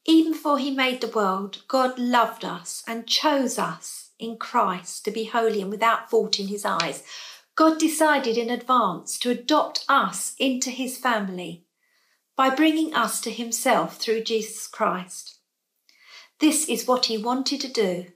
Even 0.06 0.34
before 0.34 0.58
he 0.58 0.72
made 0.72 1.00
the 1.00 1.08
world, 1.08 1.64
God 1.68 1.98
loved 1.98 2.44
us 2.44 2.84
and 2.88 3.08
chose 3.08 3.58
us 3.58 4.12
in 4.20 4.38
Christ 4.38 5.06
to 5.06 5.12
be 5.12 5.26
holy 5.26 5.62
and 5.62 5.70
without 5.70 6.10
fault 6.10 6.40
in 6.40 6.48
his 6.48 6.66
eyes. 6.66 7.04
God 7.56 7.78
decided 7.78 8.36
in 8.36 8.50
advance 8.50 9.20
to 9.20 9.30
adopt 9.30 9.86
us 9.88 10.34
into 10.40 10.72
his 10.72 10.98
family 10.98 11.66
by 12.36 12.50
bringing 12.50 12.96
us 12.96 13.22
to 13.22 13.30
himself 13.30 13.98
through 13.98 14.24
Jesus 14.24 14.68
Christ. 14.68 15.38
This 16.40 16.68
is 16.68 16.88
what 16.88 17.06
he 17.06 17.18
wanted 17.18 17.62
to 17.62 17.72
do, 17.72 18.08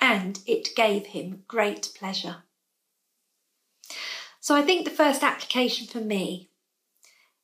and 0.00 0.40
it 0.46 0.74
gave 0.74 1.06
him 1.06 1.44
great 1.46 1.92
pleasure. 1.96 2.38
So 4.40 4.56
I 4.56 4.62
think 4.62 4.84
the 4.84 4.90
first 4.90 5.22
application 5.22 5.86
for 5.86 6.00
me 6.00 6.50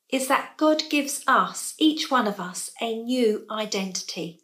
is 0.09 0.27
that 0.27 0.57
God 0.57 0.83
gives 0.89 1.23
us, 1.25 1.73
each 1.77 2.11
one 2.11 2.27
of 2.27 2.39
us, 2.39 2.71
a 2.81 3.01
new 3.01 3.45
identity. 3.49 4.41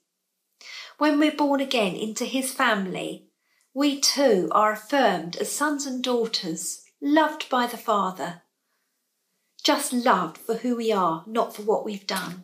When 0.97 1.19
we're 1.19 1.35
born 1.35 1.59
again 1.59 1.95
into 1.95 2.23
his 2.23 2.53
family, 2.53 3.25
we 3.73 3.99
too 3.99 4.47
are 4.53 4.71
affirmed 4.71 5.35
as 5.35 5.51
sons 5.51 5.85
and 5.85 6.01
daughters 6.01 6.84
loved 7.05 7.47
by 7.51 7.67
the 7.67 7.77
Father, 7.77 8.41
just 9.63 9.93
loved 9.93 10.39
for 10.39 10.55
who 10.55 10.75
we 10.75 10.91
are, 10.91 11.23
not 11.27 11.55
for 11.55 11.61
what 11.61 11.85
we've 11.85 12.07
done. 12.07 12.43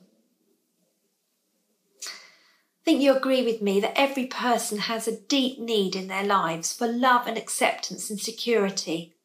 I 2.03 2.83
think 2.85 3.01
you 3.01 3.15
agree 3.15 3.43
with 3.43 3.61
me 3.61 3.79
that 3.79 3.99
every 3.99 4.27
person 4.27 4.77
has 4.77 5.07
a 5.07 5.19
deep 5.19 5.59
need 5.59 5.95
in 5.95 6.07
their 6.07 6.23
lives 6.23 6.71
for 6.73 6.87
love 6.87 7.25
and 7.25 7.39
acceptance 7.39 8.11
and 8.11 8.19
security. 8.19 9.15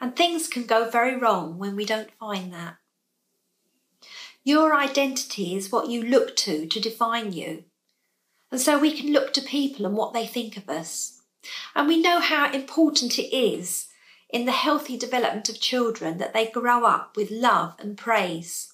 And 0.00 0.14
things 0.14 0.46
can 0.46 0.64
go 0.64 0.88
very 0.88 1.16
wrong 1.16 1.58
when 1.58 1.74
we 1.74 1.84
don't 1.84 2.12
find 2.12 2.52
that. 2.52 2.76
Your 4.44 4.76
identity 4.76 5.56
is 5.56 5.72
what 5.72 5.90
you 5.90 6.04
look 6.04 6.36
to 6.36 6.66
to 6.68 6.80
define 6.80 7.32
you. 7.32 7.64
And 8.52 8.60
so 8.60 8.78
we 8.78 8.96
can 8.96 9.12
look 9.12 9.32
to 9.34 9.40
people 9.40 9.86
and 9.86 9.96
what 9.96 10.12
they 10.12 10.26
think 10.26 10.56
of 10.56 10.68
us. 10.68 11.22
And 11.74 11.88
we 11.88 12.00
know 12.00 12.20
how 12.20 12.52
important 12.52 13.18
it 13.18 13.36
is 13.36 13.88
in 14.28 14.44
the 14.44 14.52
healthy 14.52 14.96
development 14.96 15.48
of 15.48 15.60
children 15.60 16.18
that 16.18 16.32
they 16.32 16.46
grow 16.46 16.84
up 16.84 17.16
with 17.16 17.30
love 17.30 17.74
and 17.78 17.96
praise, 17.96 18.72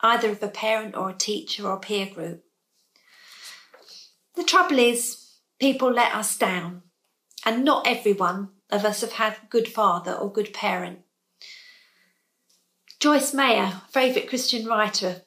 either 0.00 0.30
of 0.30 0.42
a 0.42 0.48
parent 0.48 0.96
or 0.96 1.10
a 1.10 1.14
teacher 1.14 1.66
or 1.66 1.74
a 1.74 1.80
peer 1.80 2.06
group. 2.06 2.44
The 4.36 4.44
trouble 4.44 4.78
is, 4.78 5.32
people 5.58 5.92
let 5.92 6.14
us 6.14 6.36
down, 6.36 6.82
and 7.44 7.64
not 7.64 7.86
everyone 7.86 8.50
of 8.70 8.84
us 8.84 9.00
have 9.00 9.12
had 9.12 9.34
a 9.34 9.46
good 9.48 9.68
father 9.68 10.12
or 10.12 10.32
good 10.32 10.52
parent. 10.52 11.00
Joyce 13.00 13.34
Meyer, 13.34 13.82
favourite 13.90 14.28
Christian 14.28 14.66
writer 14.66 15.22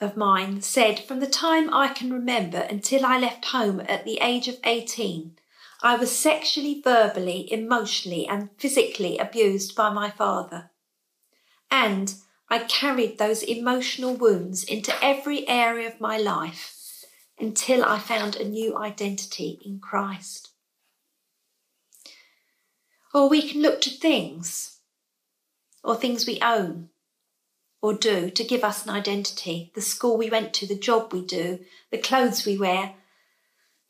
of 0.00 0.16
mine, 0.16 0.62
said, 0.62 0.98
From 1.00 1.20
the 1.20 1.26
time 1.26 1.72
I 1.72 1.88
can 1.88 2.12
remember 2.12 2.58
until 2.58 3.04
I 3.04 3.18
left 3.18 3.46
home 3.46 3.80
at 3.80 4.04
the 4.04 4.18
age 4.22 4.48
of 4.48 4.56
18, 4.64 5.36
I 5.84 5.96
was 5.96 6.16
sexually, 6.16 6.80
verbally, 6.80 7.52
emotionally, 7.52 8.26
and 8.28 8.50
physically 8.56 9.18
abused 9.18 9.74
by 9.74 9.90
my 9.90 10.10
father. 10.10 10.70
And 11.72 12.14
I 12.48 12.60
carried 12.60 13.18
those 13.18 13.42
emotional 13.42 14.14
wounds 14.14 14.62
into 14.62 14.94
every 15.02 15.48
area 15.48 15.88
of 15.88 16.00
my 16.00 16.18
life 16.18 17.04
until 17.36 17.84
I 17.84 17.98
found 17.98 18.36
a 18.36 18.48
new 18.48 18.78
identity 18.78 19.60
in 19.64 19.80
Christ. 19.80 20.50
Or 23.12 23.28
we 23.28 23.42
can 23.42 23.60
look 23.60 23.80
to 23.80 23.90
things 23.90 24.78
or 25.82 25.96
things 25.96 26.26
we 26.26 26.38
own 26.40 26.90
or 27.80 27.92
do 27.92 28.30
to 28.30 28.44
give 28.44 28.62
us 28.62 28.84
an 28.84 28.90
identity 28.90 29.72
the 29.74 29.82
school 29.82 30.16
we 30.16 30.30
went 30.30 30.54
to, 30.54 30.66
the 30.66 30.78
job 30.78 31.12
we 31.12 31.24
do, 31.24 31.58
the 31.90 31.98
clothes 31.98 32.46
we 32.46 32.56
wear, 32.56 32.94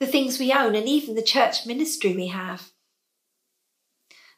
the 0.02 0.08
things 0.08 0.40
we 0.40 0.52
own, 0.52 0.74
and 0.74 0.88
even 0.88 1.14
the 1.14 1.22
church 1.22 1.64
ministry 1.64 2.12
we 2.12 2.26
have. 2.26 2.72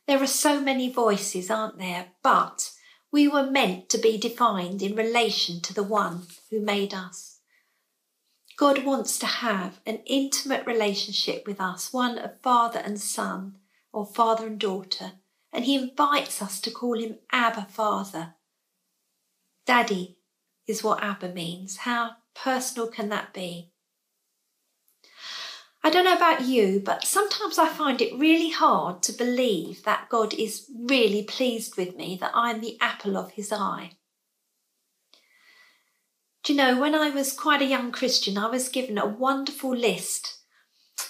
There 0.06 0.22
are 0.22 0.26
so 0.26 0.60
many 0.60 0.92
voices, 0.92 1.50
aren't 1.50 1.78
there? 1.78 2.08
But 2.22 2.70
we 3.10 3.28
were 3.28 3.50
meant 3.50 3.88
to 3.88 3.96
be 3.96 4.18
defined 4.18 4.82
in 4.82 4.94
relation 4.94 5.62
to 5.62 5.72
the 5.72 5.82
one 5.82 6.26
who 6.50 6.60
made 6.60 6.92
us. 6.92 7.38
God 8.58 8.84
wants 8.84 9.18
to 9.20 9.26
have 9.26 9.80
an 9.86 10.00
intimate 10.04 10.66
relationship 10.66 11.46
with 11.46 11.62
us, 11.62 11.94
one 11.94 12.18
of 12.18 12.42
father 12.42 12.80
and 12.80 13.00
son, 13.00 13.56
or 13.90 14.04
father 14.04 14.46
and 14.46 14.58
daughter, 14.60 15.12
and 15.50 15.64
He 15.64 15.76
invites 15.76 16.42
us 16.42 16.60
to 16.60 16.70
call 16.70 17.00
Him 17.00 17.20
Abba 17.32 17.68
Father. 17.70 18.34
Daddy 19.64 20.18
is 20.66 20.84
what 20.84 21.02
Abba 21.02 21.32
means. 21.32 21.78
How 21.78 22.16
personal 22.34 22.88
can 22.88 23.08
that 23.08 23.32
be? 23.32 23.70
I 25.84 25.90
don't 25.90 26.06
know 26.06 26.16
about 26.16 26.40
you, 26.40 26.80
but 26.82 27.04
sometimes 27.04 27.58
I 27.58 27.68
find 27.68 28.00
it 28.00 28.18
really 28.18 28.48
hard 28.48 29.02
to 29.02 29.12
believe 29.12 29.84
that 29.84 30.08
God 30.08 30.32
is 30.32 30.64
really 30.74 31.22
pleased 31.22 31.76
with 31.76 31.94
me, 31.94 32.16
that 32.22 32.30
I'm 32.32 32.62
the 32.62 32.78
apple 32.80 33.18
of 33.18 33.32
his 33.32 33.52
eye. 33.52 33.90
Do 36.42 36.54
you 36.54 36.56
know, 36.56 36.80
when 36.80 36.94
I 36.94 37.10
was 37.10 37.34
quite 37.34 37.60
a 37.60 37.66
young 37.66 37.92
Christian, 37.92 38.38
I 38.38 38.48
was 38.48 38.70
given 38.70 38.96
a 38.96 39.04
wonderful 39.04 39.76
list 39.76 40.38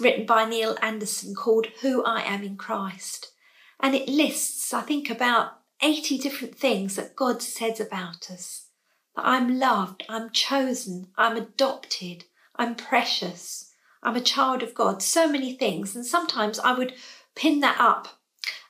written 0.01 0.27
by 0.27 0.45
Neil 0.45 0.77
Anderson 0.83 1.37
called 1.37 1.67
Who 1.83 2.03
I 2.05 2.23
Am 2.23 2.43
in 2.43 2.57
Christ. 2.57 3.33
And 3.79 3.95
it 3.95 4.09
lists, 4.09 4.75
I 4.75 4.81
think, 4.81 5.09
about 5.09 5.53
80 5.83 6.19
different 6.19 6.57
things 6.57 6.97
that 6.97 7.15
God 7.15 7.43
says 7.43 7.79
about 7.79 8.29
us. 8.29 8.71
That 9.15 9.25
I'm 9.25 9.57
loved, 9.61 10.03
I'm 10.09 10.31
chosen, 10.31 11.09
I'm 11.17 11.37
adopted, 11.37 12.25
I'm 12.57 12.75
precious. 12.75 13.71
I'm 14.05 14.17
a 14.17 14.21
child 14.21 14.63
of 14.63 14.75
God, 14.75 15.03
so 15.03 15.27
many 15.27 15.55
things. 15.55 15.97
And 15.97 16.05
sometimes 16.05 16.59
I 16.59 16.75
would 16.75 16.95
pin 17.35 17.61
that 17.61 17.81
up 17.81 18.09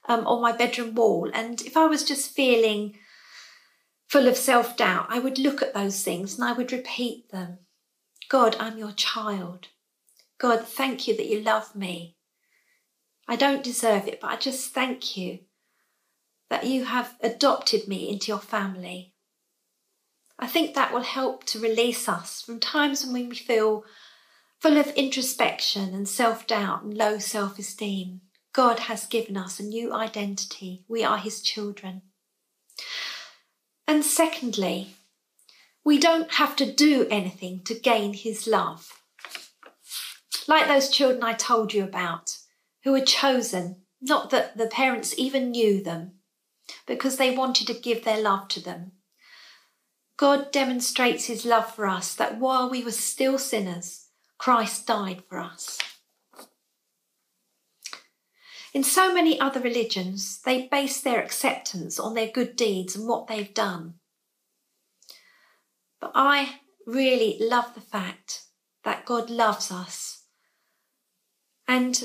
um, 0.09 0.27
on 0.27 0.41
my 0.41 0.53
bedroom 0.53 0.95
wall. 0.95 1.31
And 1.35 1.61
if 1.63 1.77
I 1.77 1.87
was 1.87 2.05
just 2.05 2.31
feeling 2.31 2.97
full 4.09 4.29
of 4.29 4.37
self 4.37 4.77
doubt, 4.77 5.07
I 5.09 5.19
would 5.19 5.39
look 5.39 5.61
at 5.61 5.75
those 5.75 6.03
things 6.03 6.35
and 6.35 6.45
I 6.45 6.53
would 6.53 6.73
repeat 6.73 7.31
them 7.31 7.59
God, 8.29 8.57
I'm 8.59 8.79
your 8.79 8.93
child. 8.93 9.69
God, 10.39 10.67
thank 10.67 11.07
you 11.07 11.17
that 11.17 11.29
you 11.29 11.41
love 11.41 11.77
me. 11.77 12.17
I 13.29 13.37
don't 13.37 13.63
deserve 13.63 14.07
it, 14.09 14.21
but 14.21 14.31
I 14.31 14.37
just 14.37 14.73
thank 14.73 15.17
you 15.17 15.41
that 16.51 16.67
you 16.67 16.85
have 16.85 17.17
adopted 17.23 17.89
me 17.89 18.09
into 18.09 18.29
your 18.29 18.41
family. 18.41 19.13
I 20.39 20.47
think 20.47 20.75
that 20.75 20.93
will 20.93 21.03
help 21.03 21.45
to 21.45 21.61
release 21.61 22.09
us 22.09 22.43
from 22.43 22.61
times 22.61 23.05
when 23.05 23.29
we 23.29 23.35
feel 23.35 23.85
full 24.65 24.79
of 24.79 24.89
introspection 24.97 25.93
and 25.93 26.09
self 26.09 26.47
doubt 26.47 26.83
and 26.83 26.97
low 26.97 27.19
self 27.19 27.59
esteem. 27.59 28.23
God 28.55 28.79
has 28.79 29.05
given 29.05 29.37
us 29.37 29.61
a 29.61 29.63
new 29.63 29.93
identity. 29.93 30.87
We 30.89 31.05
are 31.05 31.19
His 31.19 31.43
children. 31.43 32.01
And 33.87 34.03
secondly, 34.03 34.97
we 35.85 35.99
don't 35.99 36.33
have 36.33 36.57
to 36.57 36.73
do 36.73 37.07
anything 37.11 37.61
to 37.67 37.79
gain 37.79 38.15
His 38.15 38.47
love. 38.47 39.03
Like 40.49 40.67
those 40.67 40.89
children 40.89 41.23
I 41.23 41.35
told 41.35 41.75
you 41.75 41.85
about, 41.85 42.35
who 42.85 42.93
were 42.93 43.05
chosen, 43.05 43.83
not 44.01 44.31
that 44.31 44.57
the 44.57 44.69
parents 44.69 45.15
even 45.19 45.51
knew 45.51 45.83
them, 45.83 46.13
because 46.87 47.19
they 47.19 47.37
wanted 47.37 47.67
to 47.67 47.75
give 47.75 48.05
their 48.05 48.23
love 48.23 48.49
to 48.49 48.63
them. 48.63 48.93
God 50.17 50.51
demonstrates 50.53 51.27
his 51.27 51.45
love 51.45 51.75
for 51.75 51.87
us 51.87 52.15
that 52.15 52.39
while 52.39 52.71
we 52.71 52.83
were 52.83 52.93
still 52.93 53.37
sinners, 53.37 54.04
Christ 54.45 54.87
died 54.87 55.23
for 55.27 55.39
us. 55.39 55.79
In 58.75 58.85
so 58.85 59.15
many 59.15 59.41
other 59.41 59.59
religions, 59.59 60.43
they 60.45 60.67
base 60.67 61.01
their 61.01 61.23
acceptance 61.23 61.99
on 61.99 62.13
their 62.13 62.29
good 62.29 62.55
deeds 62.55 62.95
and 62.95 63.09
what 63.09 63.27
they've 63.27 63.55
done. 63.55 63.95
But 65.99 66.13
I 66.15 66.61
really 66.87 67.39
love 67.41 67.75
the 67.75 67.81
fact 67.81 68.43
that 68.85 69.07
God 69.07 69.31
loves 69.31 69.73
us. 69.73 70.27
And 71.67 72.05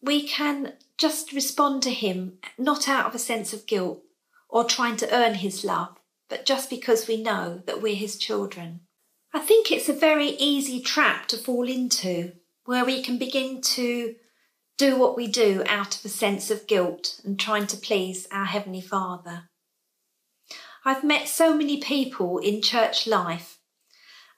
we 0.00 0.26
can 0.26 0.72
just 0.96 1.34
respond 1.34 1.82
to 1.82 1.90
Him 1.90 2.38
not 2.56 2.88
out 2.88 3.04
of 3.04 3.14
a 3.14 3.18
sense 3.18 3.52
of 3.52 3.66
guilt 3.66 4.04
or 4.48 4.64
trying 4.64 4.96
to 4.96 5.14
earn 5.14 5.34
His 5.34 5.66
love, 5.66 5.98
but 6.30 6.46
just 6.46 6.70
because 6.70 7.06
we 7.06 7.22
know 7.22 7.60
that 7.66 7.82
we're 7.82 7.94
his 7.94 8.16
children. 8.16 8.85
I 9.36 9.40
think 9.40 9.70
it's 9.70 9.90
a 9.90 9.92
very 9.92 10.28
easy 10.28 10.80
trap 10.80 11.28
to 11.28 11.36
fall 11.36 11.68
into 11.68 12.32
where 12.64 12.86
we 12.86 13.02
can 13.02 13.18
begin 13.18 13.60
to 13.60 14.14
do 14.78 14.98
what 14.98 15.14
we 15.14 15.26
do 15.26 15.62
out 15.68 15.94
of 15.98 16.02
a 16.06 16.08
sense 16.08 16.50
of 16.50 16.66
guilt 16.66 17.20
and 17.22 17.38
trying 17.38 17.66
to 17.66 17.76
please 17.76 18.26
our 18.32 18.46
Heavenly 18.46 18.80
Father. 18.80 19.50
I've 20.86 21.04
met 21.04 21.28
so 21.28 21.54
many 21.54 21.82
people 21.82 22.38
in 22.38 22.62
church 22.62 23.06
life, 23.06 23.58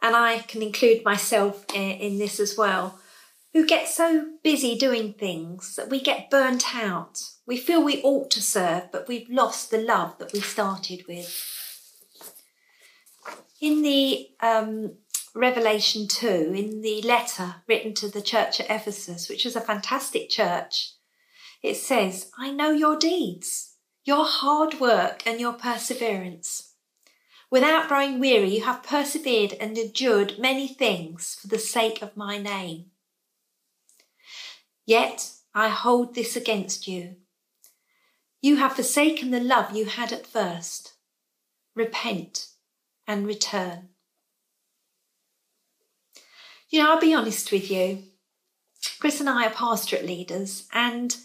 and 0.03 0.17
I 0.17 0.39
can 0.39 0.63
include 0.63 1.05
myself 1.05 1.65
in 1.73 2.19
this 2.19 2.41
as 2.41 2.59
well, 2.59 2.99
who 3.53 3.65
get 3.65 3.87
so 3.87 4.33
busy 4.43 4.77
doing 4.77 5.13
things 5.13 5.77
that 5.77 5.91
we 5.91 6.01
get 6.01 6.29
burnt 6.29 6.75
out. 6.75 7.21
We 7.47 7.57
feel 7.57 7.85
we 7.85 8.03
ought 8.03 8.33
to 8.33 8.43
serve, 8.43 8.91
but 8.91 9.07
we've 9.07 9.31
lost 9.31 9.71
the 9.71 9.79
love 9.79 10.19
that 10.19 10.33
we 10.33 10.41
started 10.41 11.05
with. 11.07 11.55
In 13.61 13.83
the 13.83 14.29
um, 14.41 14.93
Revelation 15.35 16.07
2, 16.07 16.53
in 16.55 16.81
the 16.81 17.03
letter 17.03 17.57
written 17.67 17.93
to 17.95 18.09
the 18.09 18.23
church 18.23 18.61
at 18.61 18.71
Ephesus, 18.71 19.29
which 19.29 19.45
is 19.45 19.57
a 19.57 19.61
fantastic 19.61 20.31
church, 20.31 20.93
it 21.61 21.75
says, 21.75 22.31
I 22.39 22.53
know 22.53 22.71
your 22.71 22.97
deeds, 22.97 23.75
your 24.05 24.25
hard 24.25 24.79
work, 24.79 25.27
and 25.27 25.41
your 25.41 25.55
perseverance. 25.55 26.75
Without 27.51 27.89
growing 27.89 28.21
weary, 28.21 28.55
you 28.55 28.65
have 28.65 28.85
persevered 28.85 29.55
and 29.55 29.77
endured 29.77 30.39
many 30.39 30.69
things 30.69 31.37
for 31.41 31.49
the 31.49 31.59
sake 31.59 32.01
of 32.01 32.17
my 32.17 32.39
name. 32.39 32.87
Yet 34.87 35.33
I 35.53 35.69
hold 35.69 36.15
this 36.15 36.37
against 36.37 36.87
you. 36.87 37.17
You 38.41 38.57
have 38.57 38.75
forsaken 38.75 39.33
the 39.33 39.41
love 39.41 39.75
you 39.75 39.87
had 39.87 40.13
at 40.13 40.29
first. 40.29 40.93
Repent 41.75 42.47
and 43.09 43.27
return. 43.27 43.89
You 46.69 46.83
know, 46.83 46.93
I'll 46.93 47.01
be 47.01 47.15
honest 47.15 47.51
with 47.51 47.71
you. 47.71 48.05
Chris 49.01 49.19
and 49.19 49.29
I 49.29 49.47
are 49.47 49.51
pastorate 49.51 50.05
leaders, 50.05 50.69
and 50.73 51.17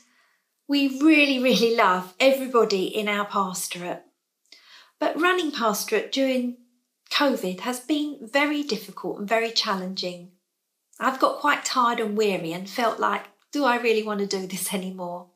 we 0.67 0.99
really, 1.01 1.37
really 1.37 1.75
love 1.75 2.13
everybody 2.19 2.85
in 2.85 3.07
our 3.07 3.25
pastorate. 3.25 4.03
But 4.99 5.19
running 5.19 5.51
pastorate 5.51 6.11
during 6.11 6.57
COVID 7.11 7.59
has 7.59 7.81
been 7.81 8.17
very 8.21 8.63
difficult 8.63 9.19
and 9.19 9.27
very 9.27 9.51
challenging. 9.51 10.31
I've 10.99 11.19
got 11.19 11.39
quite 11.39 11.65
tired 11.65 11.99
and 11.99 12.15
weary 12.15 12.53
and 12.53 12.69
felt 12.69 12.99
like, 12.99 13.25
do 13.51 13.65
I 13.65 13.77
really 13.77 14.03
want 14.03 14.21
to 14.21 14.25
do 14.25 14.47
this 14.47 14.73
anymore? 14.73 15.27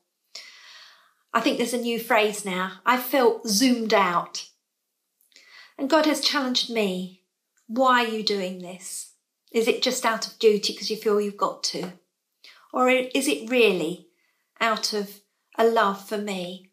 I 1.34 1.40
think 1.40 1.58
there's 1.58 1.74
a 1.74 1.78
new 1.78 1.98
phrase 1.98 2.44
now. 2.44 2.80
I 2.86 2.96
felt 2.96 3.46
zoomed 3.46 3.92
out. 3.92 4.48
And 5.78 5.88
God 5.88 6.06
has 6.06 6.20
challenged 6.20 6.68
me. 6.68 7.22
Why 7.68 8.04
are 8.04 8.08
you 8.08 8.24
doing 8.24 8.58
this? 8.58 9.12
Is 9.52 9.68
it 9.68 9.82
just 9.82 10.04
out 10.04 10.26
of 10.26 10.38
duty 10.38 10.72
because 10.72 10.90
you 10.90 10.96
feel 10.96 11.20
you've 11.20 11.36
got 11.36 11.62
to? 11.64 11.92
Or 12.72 12.90
is 12.90 13.28
it 13.28 13.48
really 13.48 14.08
out 14.60 14.92
of 14.92 15.20
a 15.56 15.64
love 15.64 16.06
for 16.06 16.18
me? 16.18 16.72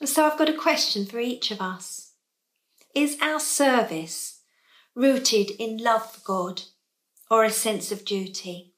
And 0.00 0.08
so 0.08 0.26
I've 0.26 0.38
got 0.38 0.48
a 0.48 0.54
question 0.54 1.06
for 1.06 1.20
each 1.20 1.50
of 1.50 1.60
us. 1.60 2.12
Is 2.94 3.18
our 3.20 3.40
service 3.40 4.40
rooted 4.94 5.50
in 5.50 5.78
love 5.78 6.12
for 6.12 6.20
God 6.24 6.62
or 7.30 7.44
a 7.44 7.50
sense 7.50 7.92
of 7.92 8.04
duty? 8.04 8.74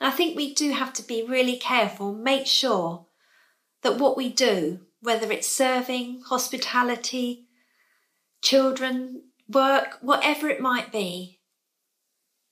I 0.00 0.10
think 0.10 0.36
we 0.36 0.54
do 0.54 0.72
have 0.72 0.92
to 0.94 1.02
be 1.02 1.22
really 1.22 1.56
careful, 1.56 2.14
make 2.14 2.46
sure 2.46 3.06
that 3.82 3.98
what 3.98 4.16
we 4.16 4.30
do 4.30 4.80
whether 5.00 5.30
it's 5.32 5.48
serving, 5.48 6.22
hospitality, 6.26 7.46
children, 8.42 9.22
work, 9.48 9.98
whatever 10.00 10.48
it 10.48 10.60
might 10.60 10.92
be, 10.92 11.40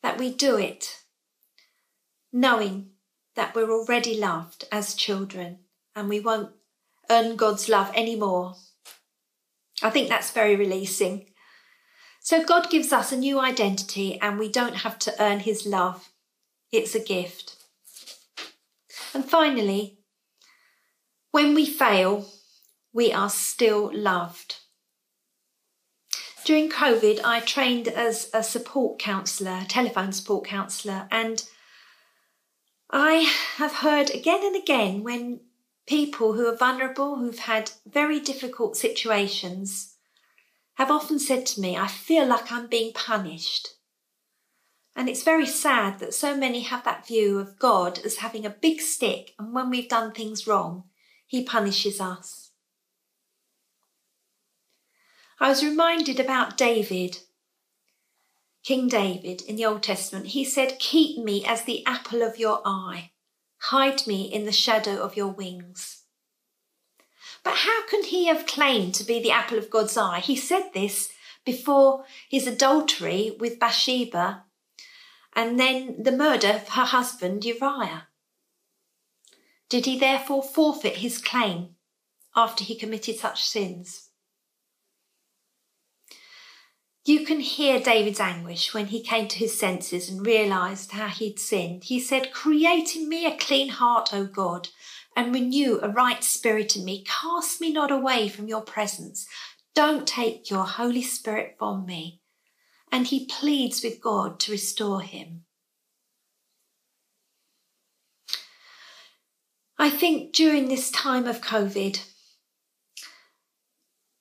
that 0.02 0.18
we 0.18 0.32
do 0.32 0.56
it 0.56 1.02
knowing 2.32 2.90
that 3.36 3.54
we're 3.54 3.70
already 3.70 4.18
loved 4.18 4.64
as 4.70 4.94
children 4.94 5.58
and 5.94 6.08
we 6.08 6.20
won't 6.20 6.50
earn 7.10 7.36
God's 7.36 7.68
love 7.68 7.90
anymore. 7.94 8.54
I 9.82 9.90
think 9.90 10.08
that's 10.08 10.30
very 10.30 10.56
releasing. 10.56 11.26
So 12.20 12.44
God 12.44 12.68
gives 12.68 12.92
us 12.92 13.12
a 13.12 13.16
new 13.16 13.40
identity 13.40 14.20
and 14.20 14.38
we 14.38 14.50
don't 14.50 14.76
have 14.76 14.98
to 15.00 15.14
earn 15.22 15.40
his 15.40 15.64
love. 15.64 16.10
It's 16.70 16.94
a 16.94 17.02
gift. 17.02 17.56
And 19.14 19.24
finally, 19.24 19.98
when 21.30 21.54
we 21.54 21.64
fail, 21.64 22.26
we 22.92 23.12
are 23.12 23.30
still 23.30 23.90
loved. 23.94 24.56
During 26.44 26.70
COVID, 26.70 27.20
I 27.24 27.40
trained 27.40 27.88
as 27.88 28.30
a 28.32 28.42
support 28.42 28.98
counsellor, 28.98 29.64
telephone 29.68 30.12
support 30.12 30.46
counsellor, 30.46 31.06
and 31.10 31.44
I 32.90 33.30
have 33.56 33.76
heard 33.76 34.10
again 34.10 34.40
and 34.42 34.56
again 34.56 35.04
when 35.04 35.40
people 35.86 36.32
who 36.34 36.46
are 36.46 36.56
vulnerable, 36.56 37.16
who've 37.16 37.38
had 37.38 37.72
very 37.86 38.18
difficult 38.20 38.76
situations, 38.76 39.96
have 40.74 40.90
often 40.90 41.18
said 41.18 41.44
to 41.46 41.60
me, 41.60 41.76
I 41.76 41.86
feel 41.86 42.26
like 42.26 42.50
I'm 42.50 42.66
being 42.66 42.92
punished. 42.92 43.68
And 44.94 45.08
it's 45.08 45.22
very 45.22 45.46
sad 45.46 45.98
that 45.98 46.14
so 46.14 46.36
many 46.36 46.60
have 46.60 46.84
that 46.84 47.06
view 47.06 47.38
of 47.38 47.58
God 47.58 47.98
as 48.04 48.16
having 48.16 48.46
a 48.46 48.50
big 48.50 48.80
stick, 48.80 49.34
and 49.38 49.52
when 49.52 49.70
we've 49.70 49.88
done 49.88 50.12
things 50.12 50.46
wrong, 50.46 50.84
he 51.26 51.44
punishes 51.44 52.00
us. 52.00 52.47
I 55.40 55.48
was 55.48 55.64
reminded 55.64 56.18
about 56.18 56.56
David, 56.56 57.18
King 58.64 58.88
David 58.88 59.42
in 59.42 59.54
the 59.54 59.64
Old 59.64 59.84
Testament. 59.84 60.28
He 60.28 60.44
said, 60.44 60.80
Keep 60.80 61.24
me 61.24 61.44
as 61.46 61.62
the 61.62 61.86
apple 61.86 62.22
of 62.22 62.38
your 62.38 62.60
eye, 62.64 63.12
hide 63.58 64.06
me 64.06 64.22
in 64.22 64.46
the 64.46 64.52
shadow 64.52 65.00
of 65.00 65.16
your 65.16 65.28
wings. 65.28 66.02
But 67.44 67.58
how 67.58 67.86
can 67.86 68.02
he 68.02 68.26
have 68.26 68.46
claimed 68.46 68.94
to 68.96 69.04
be 69.04 69.22
the 69.22 69.30
apple 69.30 69.58
of 69.58 69.70
God's 69.70 69.96
eye? 69.96 70.18
He 70.20 70.34
said 70.34 70.70
this 70.74 71.12
before 71.44 72.04
his 72.28 72.46
adultery 72.48 73.36
with 73.38 73.60
Bathsheba 73.60 74.44
and 75.34 75.58
then 75.58 76.02
the 76.02 76.12
murder 76.12 76.48
of 76.48 76.68
her 76.70 76.84
husband 76.84 77.44
Uriah. 77.44 78.08
Did 79.68 79.86
he 79.86 79.98
therefore 79.98 80.42
forfeit 80.42 80.96
his 80.96 81.18
claim 81.18 81.76
after 82.34 82.64
he 82.64 82.74
committed 82.74 83.16
such 83.16 83.44
sins? 83.44 84.07
You 87.08 87.24
can 87.24 87.40
hear 87.40 87.80
David's 87.80 88.20
anguish 88.20 88.74
when 88.74 88.88
he 88.88 89.02
came 89.02 89.28
to 89.28 89.38
his 89.38 89.58
senses 89.58 90.10
and 90.10 90.26
realised 90.26 90.92
how 90.92 91.08
he'd 91.08 91.38
sinned. 91.38 91.84
He 91.84 91.98
said, 91.98 92.34
Create 92.34 92.94
in 92.94 93.08
me 93.08 93.24
a 93.24 93.34
clean 93.34 93.70
heart, 93.70 94.10
O 94.12 94.26
God, 94.26 94.68
and 95.16 95.32
renew 95.32 95.80
a 95.80 95.88
right 95.88 96.22
spirit 96.22 96.76
in 96.76 96.84
me. 96.84 97.06
Cast 97.08 97.62
me 97.62 97.72
not 97.72 97.90
away 97.90 98.28
from 98.28 98.46
your 98.46 98.60
presence. 98.60 99.26
Don't 99.74 100.06
take 100.06 100.50
your 100.50 100.64
Holy 100.66 101.00
Spirit 101.00 101.56
from 101.58 101.86
me. 101.86 102.20
And 102.92 103.06
he 103.06 103.24
pleads 103.24 103.82
with 103.82 104.02
God 104.02 104.38
to 104.40 104.52
restore 104.52 105.00
him. 105.00 105.44
I 109.78 109.88
think 109.88 110.34
during 110.34 110.68
this 110.68 110.90
time 110.90 111.26
of 111.26 111.40
COVID, 111.40 112.02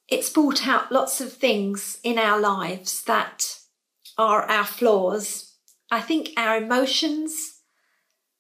it's 0.08 0.30
brought 0.30 0.68
out 0.68 0.92
lots 0.92 1.20
of 1.20 1.34
things 1.34 2.00
in 2.04 2.18
our 2.18 2.40
lives 2.40 3.04
that 3.04 3.60
are 4.18 4.44
our 4.44 4.66
flaws. 4.66 5.56
I 5.92 6.02
think 6.02 6.30
our 6.38 6.58
emotions 6.58 7.62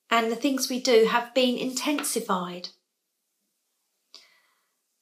and 0.10 0.32
the 0.32 0.36
things 0.36 0.69
we 0.69 0.80
do 0.80 1.06
have 1.06 1.34
been 1.34 1.58
intensified. 1.58 2.69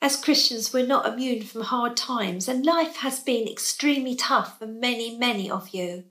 As 0.02 0.22
Christians, 0.22 0.74
we're 0.74 0.86
not 0.86 1.08
immune 1.08 1.44
from 1.44 1.62
hard 1.62 1.96
times, 1.98 2.48
and 2.48 2.66
life 2.66 2.98
has 2.98 3.20
been 3.20 3.48
extremely 3.48 4.16
tough 4.16 4.60
for 4.60 4.68
many, 4.68 5.18
many 5.18 5.50
of 5.50 5.70
you. 5.70 6.04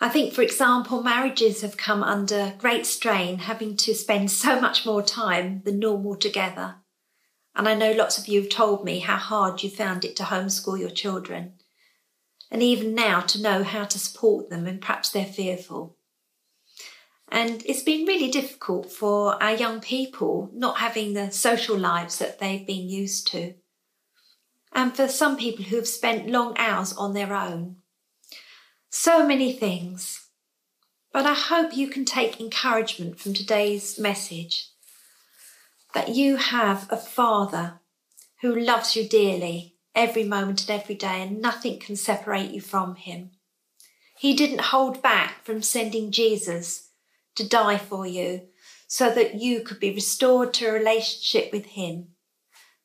I 0.00 0.08
think, 0.08 0.34
for 0.34 0.42
example, 0.42 1.02
marriages 1.02 1.62
have 1.62 1.76
come 1.76 2.02
under 2.02 2.54
great 2.58 2.84
strain, 2.86 3.38
having 3.38 3.76
to 3.78 3.94
spend 3.94 4.30
so 4.30 4.60
much 4.60 4.84
more 4.84 5.02
time 5.02 5.62
than 5.64 5.78
normal 5.78 6.16
together. 6.16 6.81
And 7.54 7.68
I 7.68 7.74
know 7.74 7.92
lots 7.92 8.18
of 8.18 8.28
you 8.28 8.40
have 8.40 8.50
told 8.50 8.84
me 8.84 9.00
how 9.00 9.16
hard 9.16 9.62
you 9.62 9.68
found 9.70 10.04
it 10.04 10.16
to 10.16 10.22
homeschool 10.24 10.78
your 10.78 10.90
children, 10.90 11.54
and 12.50 12.62
even 12.62 12.94
now 12.94 13.20
to 13.20 13.40
know 13.40 13.62
how 13.62 13.84
to 13.84 13.98
support 13.98 14.48
them 14.48 14.64
when 14.64 14.78
perhaps 14.78 15.10
they're 15.10 15.24
fearful. 15.24 15.96
And 17.30 17.62
it's 17.64 17.82
been 17.82 18.06
really 18.06 18.30
difficult 18.30 18.92
for 18.92 19.42
our 19.42 19.54
young 19.54 19.80
people 19.80 20.50
not 20.52 20.78
having 20.78 21.14
the 21.14 21.30
social 21.30 21.78
lives 21.78 22.18
that 22.18 22.38
they've 22.38 22.66
been 22.66 22.88
used 22.88 23.26
to. 23.28 23.54
And 24.72 24.94
for 24.94 25.08
some 25.08 25.36
people 25.36 25.64
who 25.64 25.76
have 25.76 25.88
spent 25.88 26.28
long 26.28 26.54
hours 26.58 26.92
on 26.92 27.14
their 27.14 27.34
own. 27.34 27.76
So 28.90 29.26
many 29.26 29.52
things. 29.52 30.28
But 31.10 31.24
I 31.24 31.34
hope 31.34 31.76
you 31.76 31.88
can 31.88 32.04
take 32.04 32.40
encouragement 32.40 33.18
from 33.18 33.32
today's 33.32 33.98
message 33.98 34.71
that 35.94 36.10
you 36.10 36.36
have 36.36 36.86
a 36.90 36.96
Father 36.96 37.80
who 38.40 38.54
loves 38.54 38.96
you 38.96 39.08
dearly 39.08 39.76
every 39.94 40.24
moment 40.24 40.68
and 40.68 40.80
every 40.80 40.94
day, 40.94 41.22
and 41.22 41.40
nothing 41.40 41.78
can 41.78 41.96
separate 41.96 42.50
you 42.50 42.60
from 42.60 42.96
Him. 42.96 43.30
He 44.16 44.34
didn't 44.34 44.60
hold 44.60 45.02
back 45.02 45.44
from 45.44 45.62
sending 45.62 46.10
Jesus 46.10 46.90
to 47.36 47.48
die 47.48 47.78
for 47.78 48.06
you 48.06 48.42
so 48.86 49.10
that 49.10 49.34
you 49.34 49.60
could 49.60 49.80
be 49.80 49.92
restored 49.92 50.54
to 50.54 50.66
a 50.66 50.72
relationship 50.72 51.52
with 51.52 51.66
Him. 51.66 52.08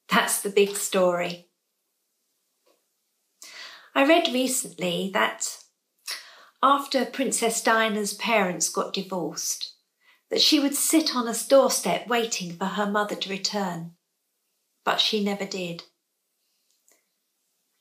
That's 0.10 0.42
the 0.42 0.50
big 0.50 0.76
story. 0.76 1.48
I 3.94 4.06
read 4.06 4.34
recently 4.34 5.10
that 5.14 5.58
after 6.62 7.06
Princess 7.06 7.62
Diana's 7.62 8.14
parents 8.14 8.70
got 8.70 8.94
divorced, 8.94 9.74
that 10.30 10.42
she 10.42 10.60
would 10.60 10.76
sit 10.76 11.16
on 11.16 11.28
a 11.28 11.36
doorstep 11.48 12.08
waiting 12.08 12.54
for 12.54 12.66
her 12.66 12.86
mother 12.86 13.16
to 13.16 13.30
return. 13.30 13.92
But 14.84 15.00
she 15.00 15.24
never 15.24 15.46
did. 15.46 15.84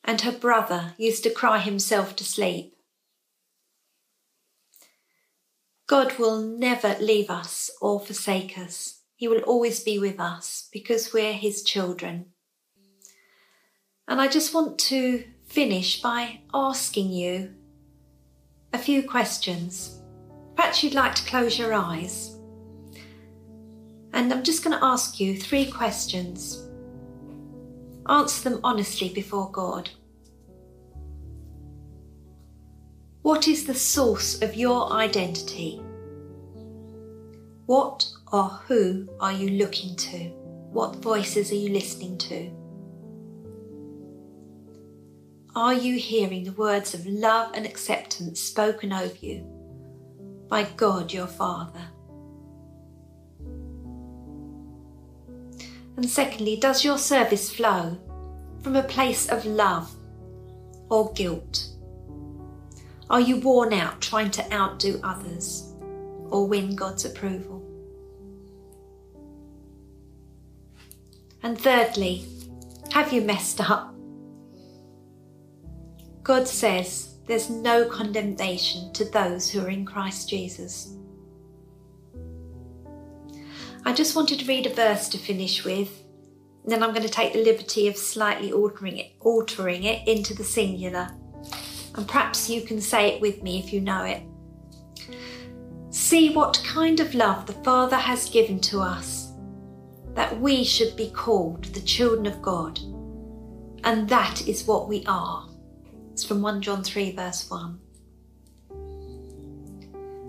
And 0.05 0.21
her 0.21 0.33
brother 0.33 0.95
used 0.97 1.23
to 1.25 1.31
cry 1.31 1.59
himself 1.59 2.15
to 2.17 2.25
sleep. 2.25 2.77
God 5.87 6.19
will 6.19 6.41
never 6.41 6.97
leave 7.01 7.31
us 7.31 7.71
or 7.81 8.01
forsake 8.01 8.59
us. 8.59 9.03
He 9.15 9.29
will 9.29 9.41
always 9.41 9.81
be 9.83 9.99
with 9.99 10.21
us 10.21 10.69
because 10.73 11.13
we're 11.13 11.33
His 11.33 11.63
children. 11.63 12.27
And 14.09 14.21
I 14.21 14.29
just 14.29 14.53
want 14.53 14.79
to 14.81 15.25
finish 15.47 16.03
by 16.03 16.41
asking 16.53 17.13
you 17.13 17.55
a 18.73 18.79
few 18.79 19.09
questions. 19.09 20.01
Perhaps 20.55 20.83
you'd 20.83 20.95
like 20.95 21.15
to 21.15 21.25
close 21.25 21.59
your 21.59 21.73
eyes. 21.73 22.36
And 24.17 24.33
I'm 24.33 24.43
just 24.43 24.65
going 24.65 24.75
to 24.75 24.83
ask 24.83 25.21
you 25.21 25.37
three 25.37 25.71
questions. 25.71 26.67
Answer 28.09 28.49
them 28.49 28.61
honestly 28.65 29.11
before 29.11 29.51
God. 29.51 29.91
What 33.21 33.47
is 33.47 33.67
the 33.67 33.75
source 33.75 34.41
of 34.41 34.55
your 34.55 34.91
identity? 34.91 35.83
What 37.67 38.11
or 38.33 38.45
who 38.45 39.07
are 39.21 39.35
you 39.35 39.51
looking 39.51 39.95
to? 39.97 40.31
What 40.71 40.97
voices 40.97 41.53
are 41.53 41.57
you 41.57 41.69
listening 41.69 42.17
to? 42.17 42.51
Are 45.55 45.75
you 45.75 45.99
hearing 45.99 46.45
the 46.45 46.53
words 46.53 46.95
of 46.95 47.05
love 47.05 47.51
and 47.55 47.67
acceptance 47.67 48.41
spoken 48.41 48.95
over 48.95 49.17
you 49.21 49.45
by 50.49 50.63
God 50.75 51.13
your 51.13 51.27
Father? 51.27 51.91
And 55.97 56.09
secondly, 56.09 56.57
does 56.57 56.85
your 56.85 56.99
service 56.99 57.51
flow 57.51 57.99
from 58.63 58.77
a 58.77 58.83
place 58.83 59.29
of 59.29 59.47
love 59.47 59.91
or 60.91 61.13
guilt? 61.15 61.69
Are 63.09 63.21
you 63.21 63.37
worn 63.37 63.73
out 63.73 64.01
trying 64.01 64.31
to 64.33 64.53
outdo 64.53 65.01
others 65.03 65.73
or 66.31 66.47
win 66.47 66.77
God's 66.77 67.05
approval? 67.05 67.63
And 71.43 71.59
thirdly, 71.59 72.25
have 72.93 73.13
you 73.13 73.23
messed 73.23 73.61
up? 73.61 73.95
God 76.25 76.49
says 76.49 77.15
there's 77.27 77.49
no 77.49 77.85
condemnation 77.89 78.93
to 78.95 79.05
those 79.05 79.49
who 79.49 79.61
are 79.61 79.71
in 79.71 79.85
Christ 79.85 80.29
Jesus. 80.29 80.96
I 83.87 83.93
just 83.93 84.17
wanted 84.17 84.41
to 84.41 84.47
read 84.47 84.67
a 84.67 84.75
verse 84.75 85.09
to 85.11 85.17
finish 85.17 85.65
with. 85.65 86.03
Then 86.65 86.83
I'm 86.83 86.91
going 86.91 87.07
to 87.07 87.09
take 87.09 87.33
the 87.33 87.45
liberty 87.45 87.87
of 87.87 87.97
slightly 87.97 88.51
altering 88.51 88.99
it, 88.99 89.13
altering 89.21 89.85
it 89.85 90.09
into 90.09 90.35
the 90.35 90.43
singular. 90.43 91.09
And 91.95 92.09
perhaps 92.09 92.51
you 92.51 92.63
can 92.63 92.81
say 92.81 93.15
it 93.15 93.21
with 93.21 93.45
me 93.45 93.61
if 93.61 93.73
you 93.73 93.81
know 93.81 94.03
it. 94.03 94.25
See 95.91 96.35
what 96.35 96.61
kind 96.67 96.99
of 96.99 97.15
love 97.15 97.47
the 97.47 97.53
Father 97.53 97.95
has 97.95 98.29
given 98.29 98.59
to 98.63 98.81
us, 98.81 99.31
that 100.15 100.41
we 100.41 100.65
should 100.65 100.97
be 100.97 101.11
called 101.11 101.67
the 101.67 101.81
children 101.81 102.27
of 102.27 102.43
God. 102.43 102.81
And 103.85 104.09
that 104.09 104.49
is 104.49 104.67
what 104.67 104.89
we 104.89 105.05
are. 105.07 105.49
It's 106.11 106.25
from 106.25 106.43
1 106.43 106.61
John 106.61 106.83
3, 106.83 107.13
verse 107.13 107.49
1. 107.49 107.79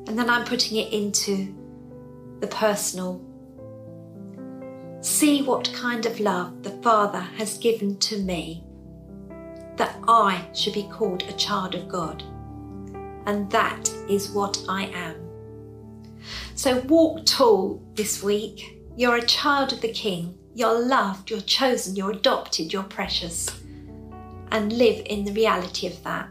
And 0.06 0.20
then 0.20 0.30
I'm 0.30 0.46
putting 0.46 0.78
it 0.78 0.94
into 0.94 1.56
the 2.40 2.48
personal 2.48 3.27
See 5.08 5.42
what 5.42 5.74
kind 5.74 6.06
of 6.06 6.20
love 6.20 6.64
the 6.64 6.78
Father 6.84 7.22
has 7.22 7.58
given 7.58 7.98
to 8.00 8.20
me, 8.20 8.66
that 9.78 9.98
I 10.06 10.46
should 10.54 10.74
be 10.74 10.90
called 10.92 11.24
a 11.24 11.34
child 11.34 11.76
of 11.76 11.88
God. 11.88 12.22
And 13.26 13.50
that 13.50 13.90
is 14.10 14.30
what 14.30 14.62
I 14.68 14.88
am. 14.88 15.16
So 16.56 16.82
walk 16.82 17.26
tall 17.26 17.82
this 17.96 18.22
week. 18.22 18.82
You're 18.98 19.16
a 19.16 19.26
child 19.26 19.72
of 19.72 19.80
the 19.80 19.94
King. 19.94 20.38
You're 20.54 20.86
loved, 20.86 21.32
you're 21.32 21.40
chosen, 21.40 21.96
you're 21.96 22.12
adopted, 22.12 22.74
you're 22.74 22.84
precious. 22.84 23.50
And 24.52 24.74
live 24.74 25.04
in 25.06 25.24
the 25.24 25.32
reality 25.32 25.88
of 25.88 26.04
that. 26.04 26.28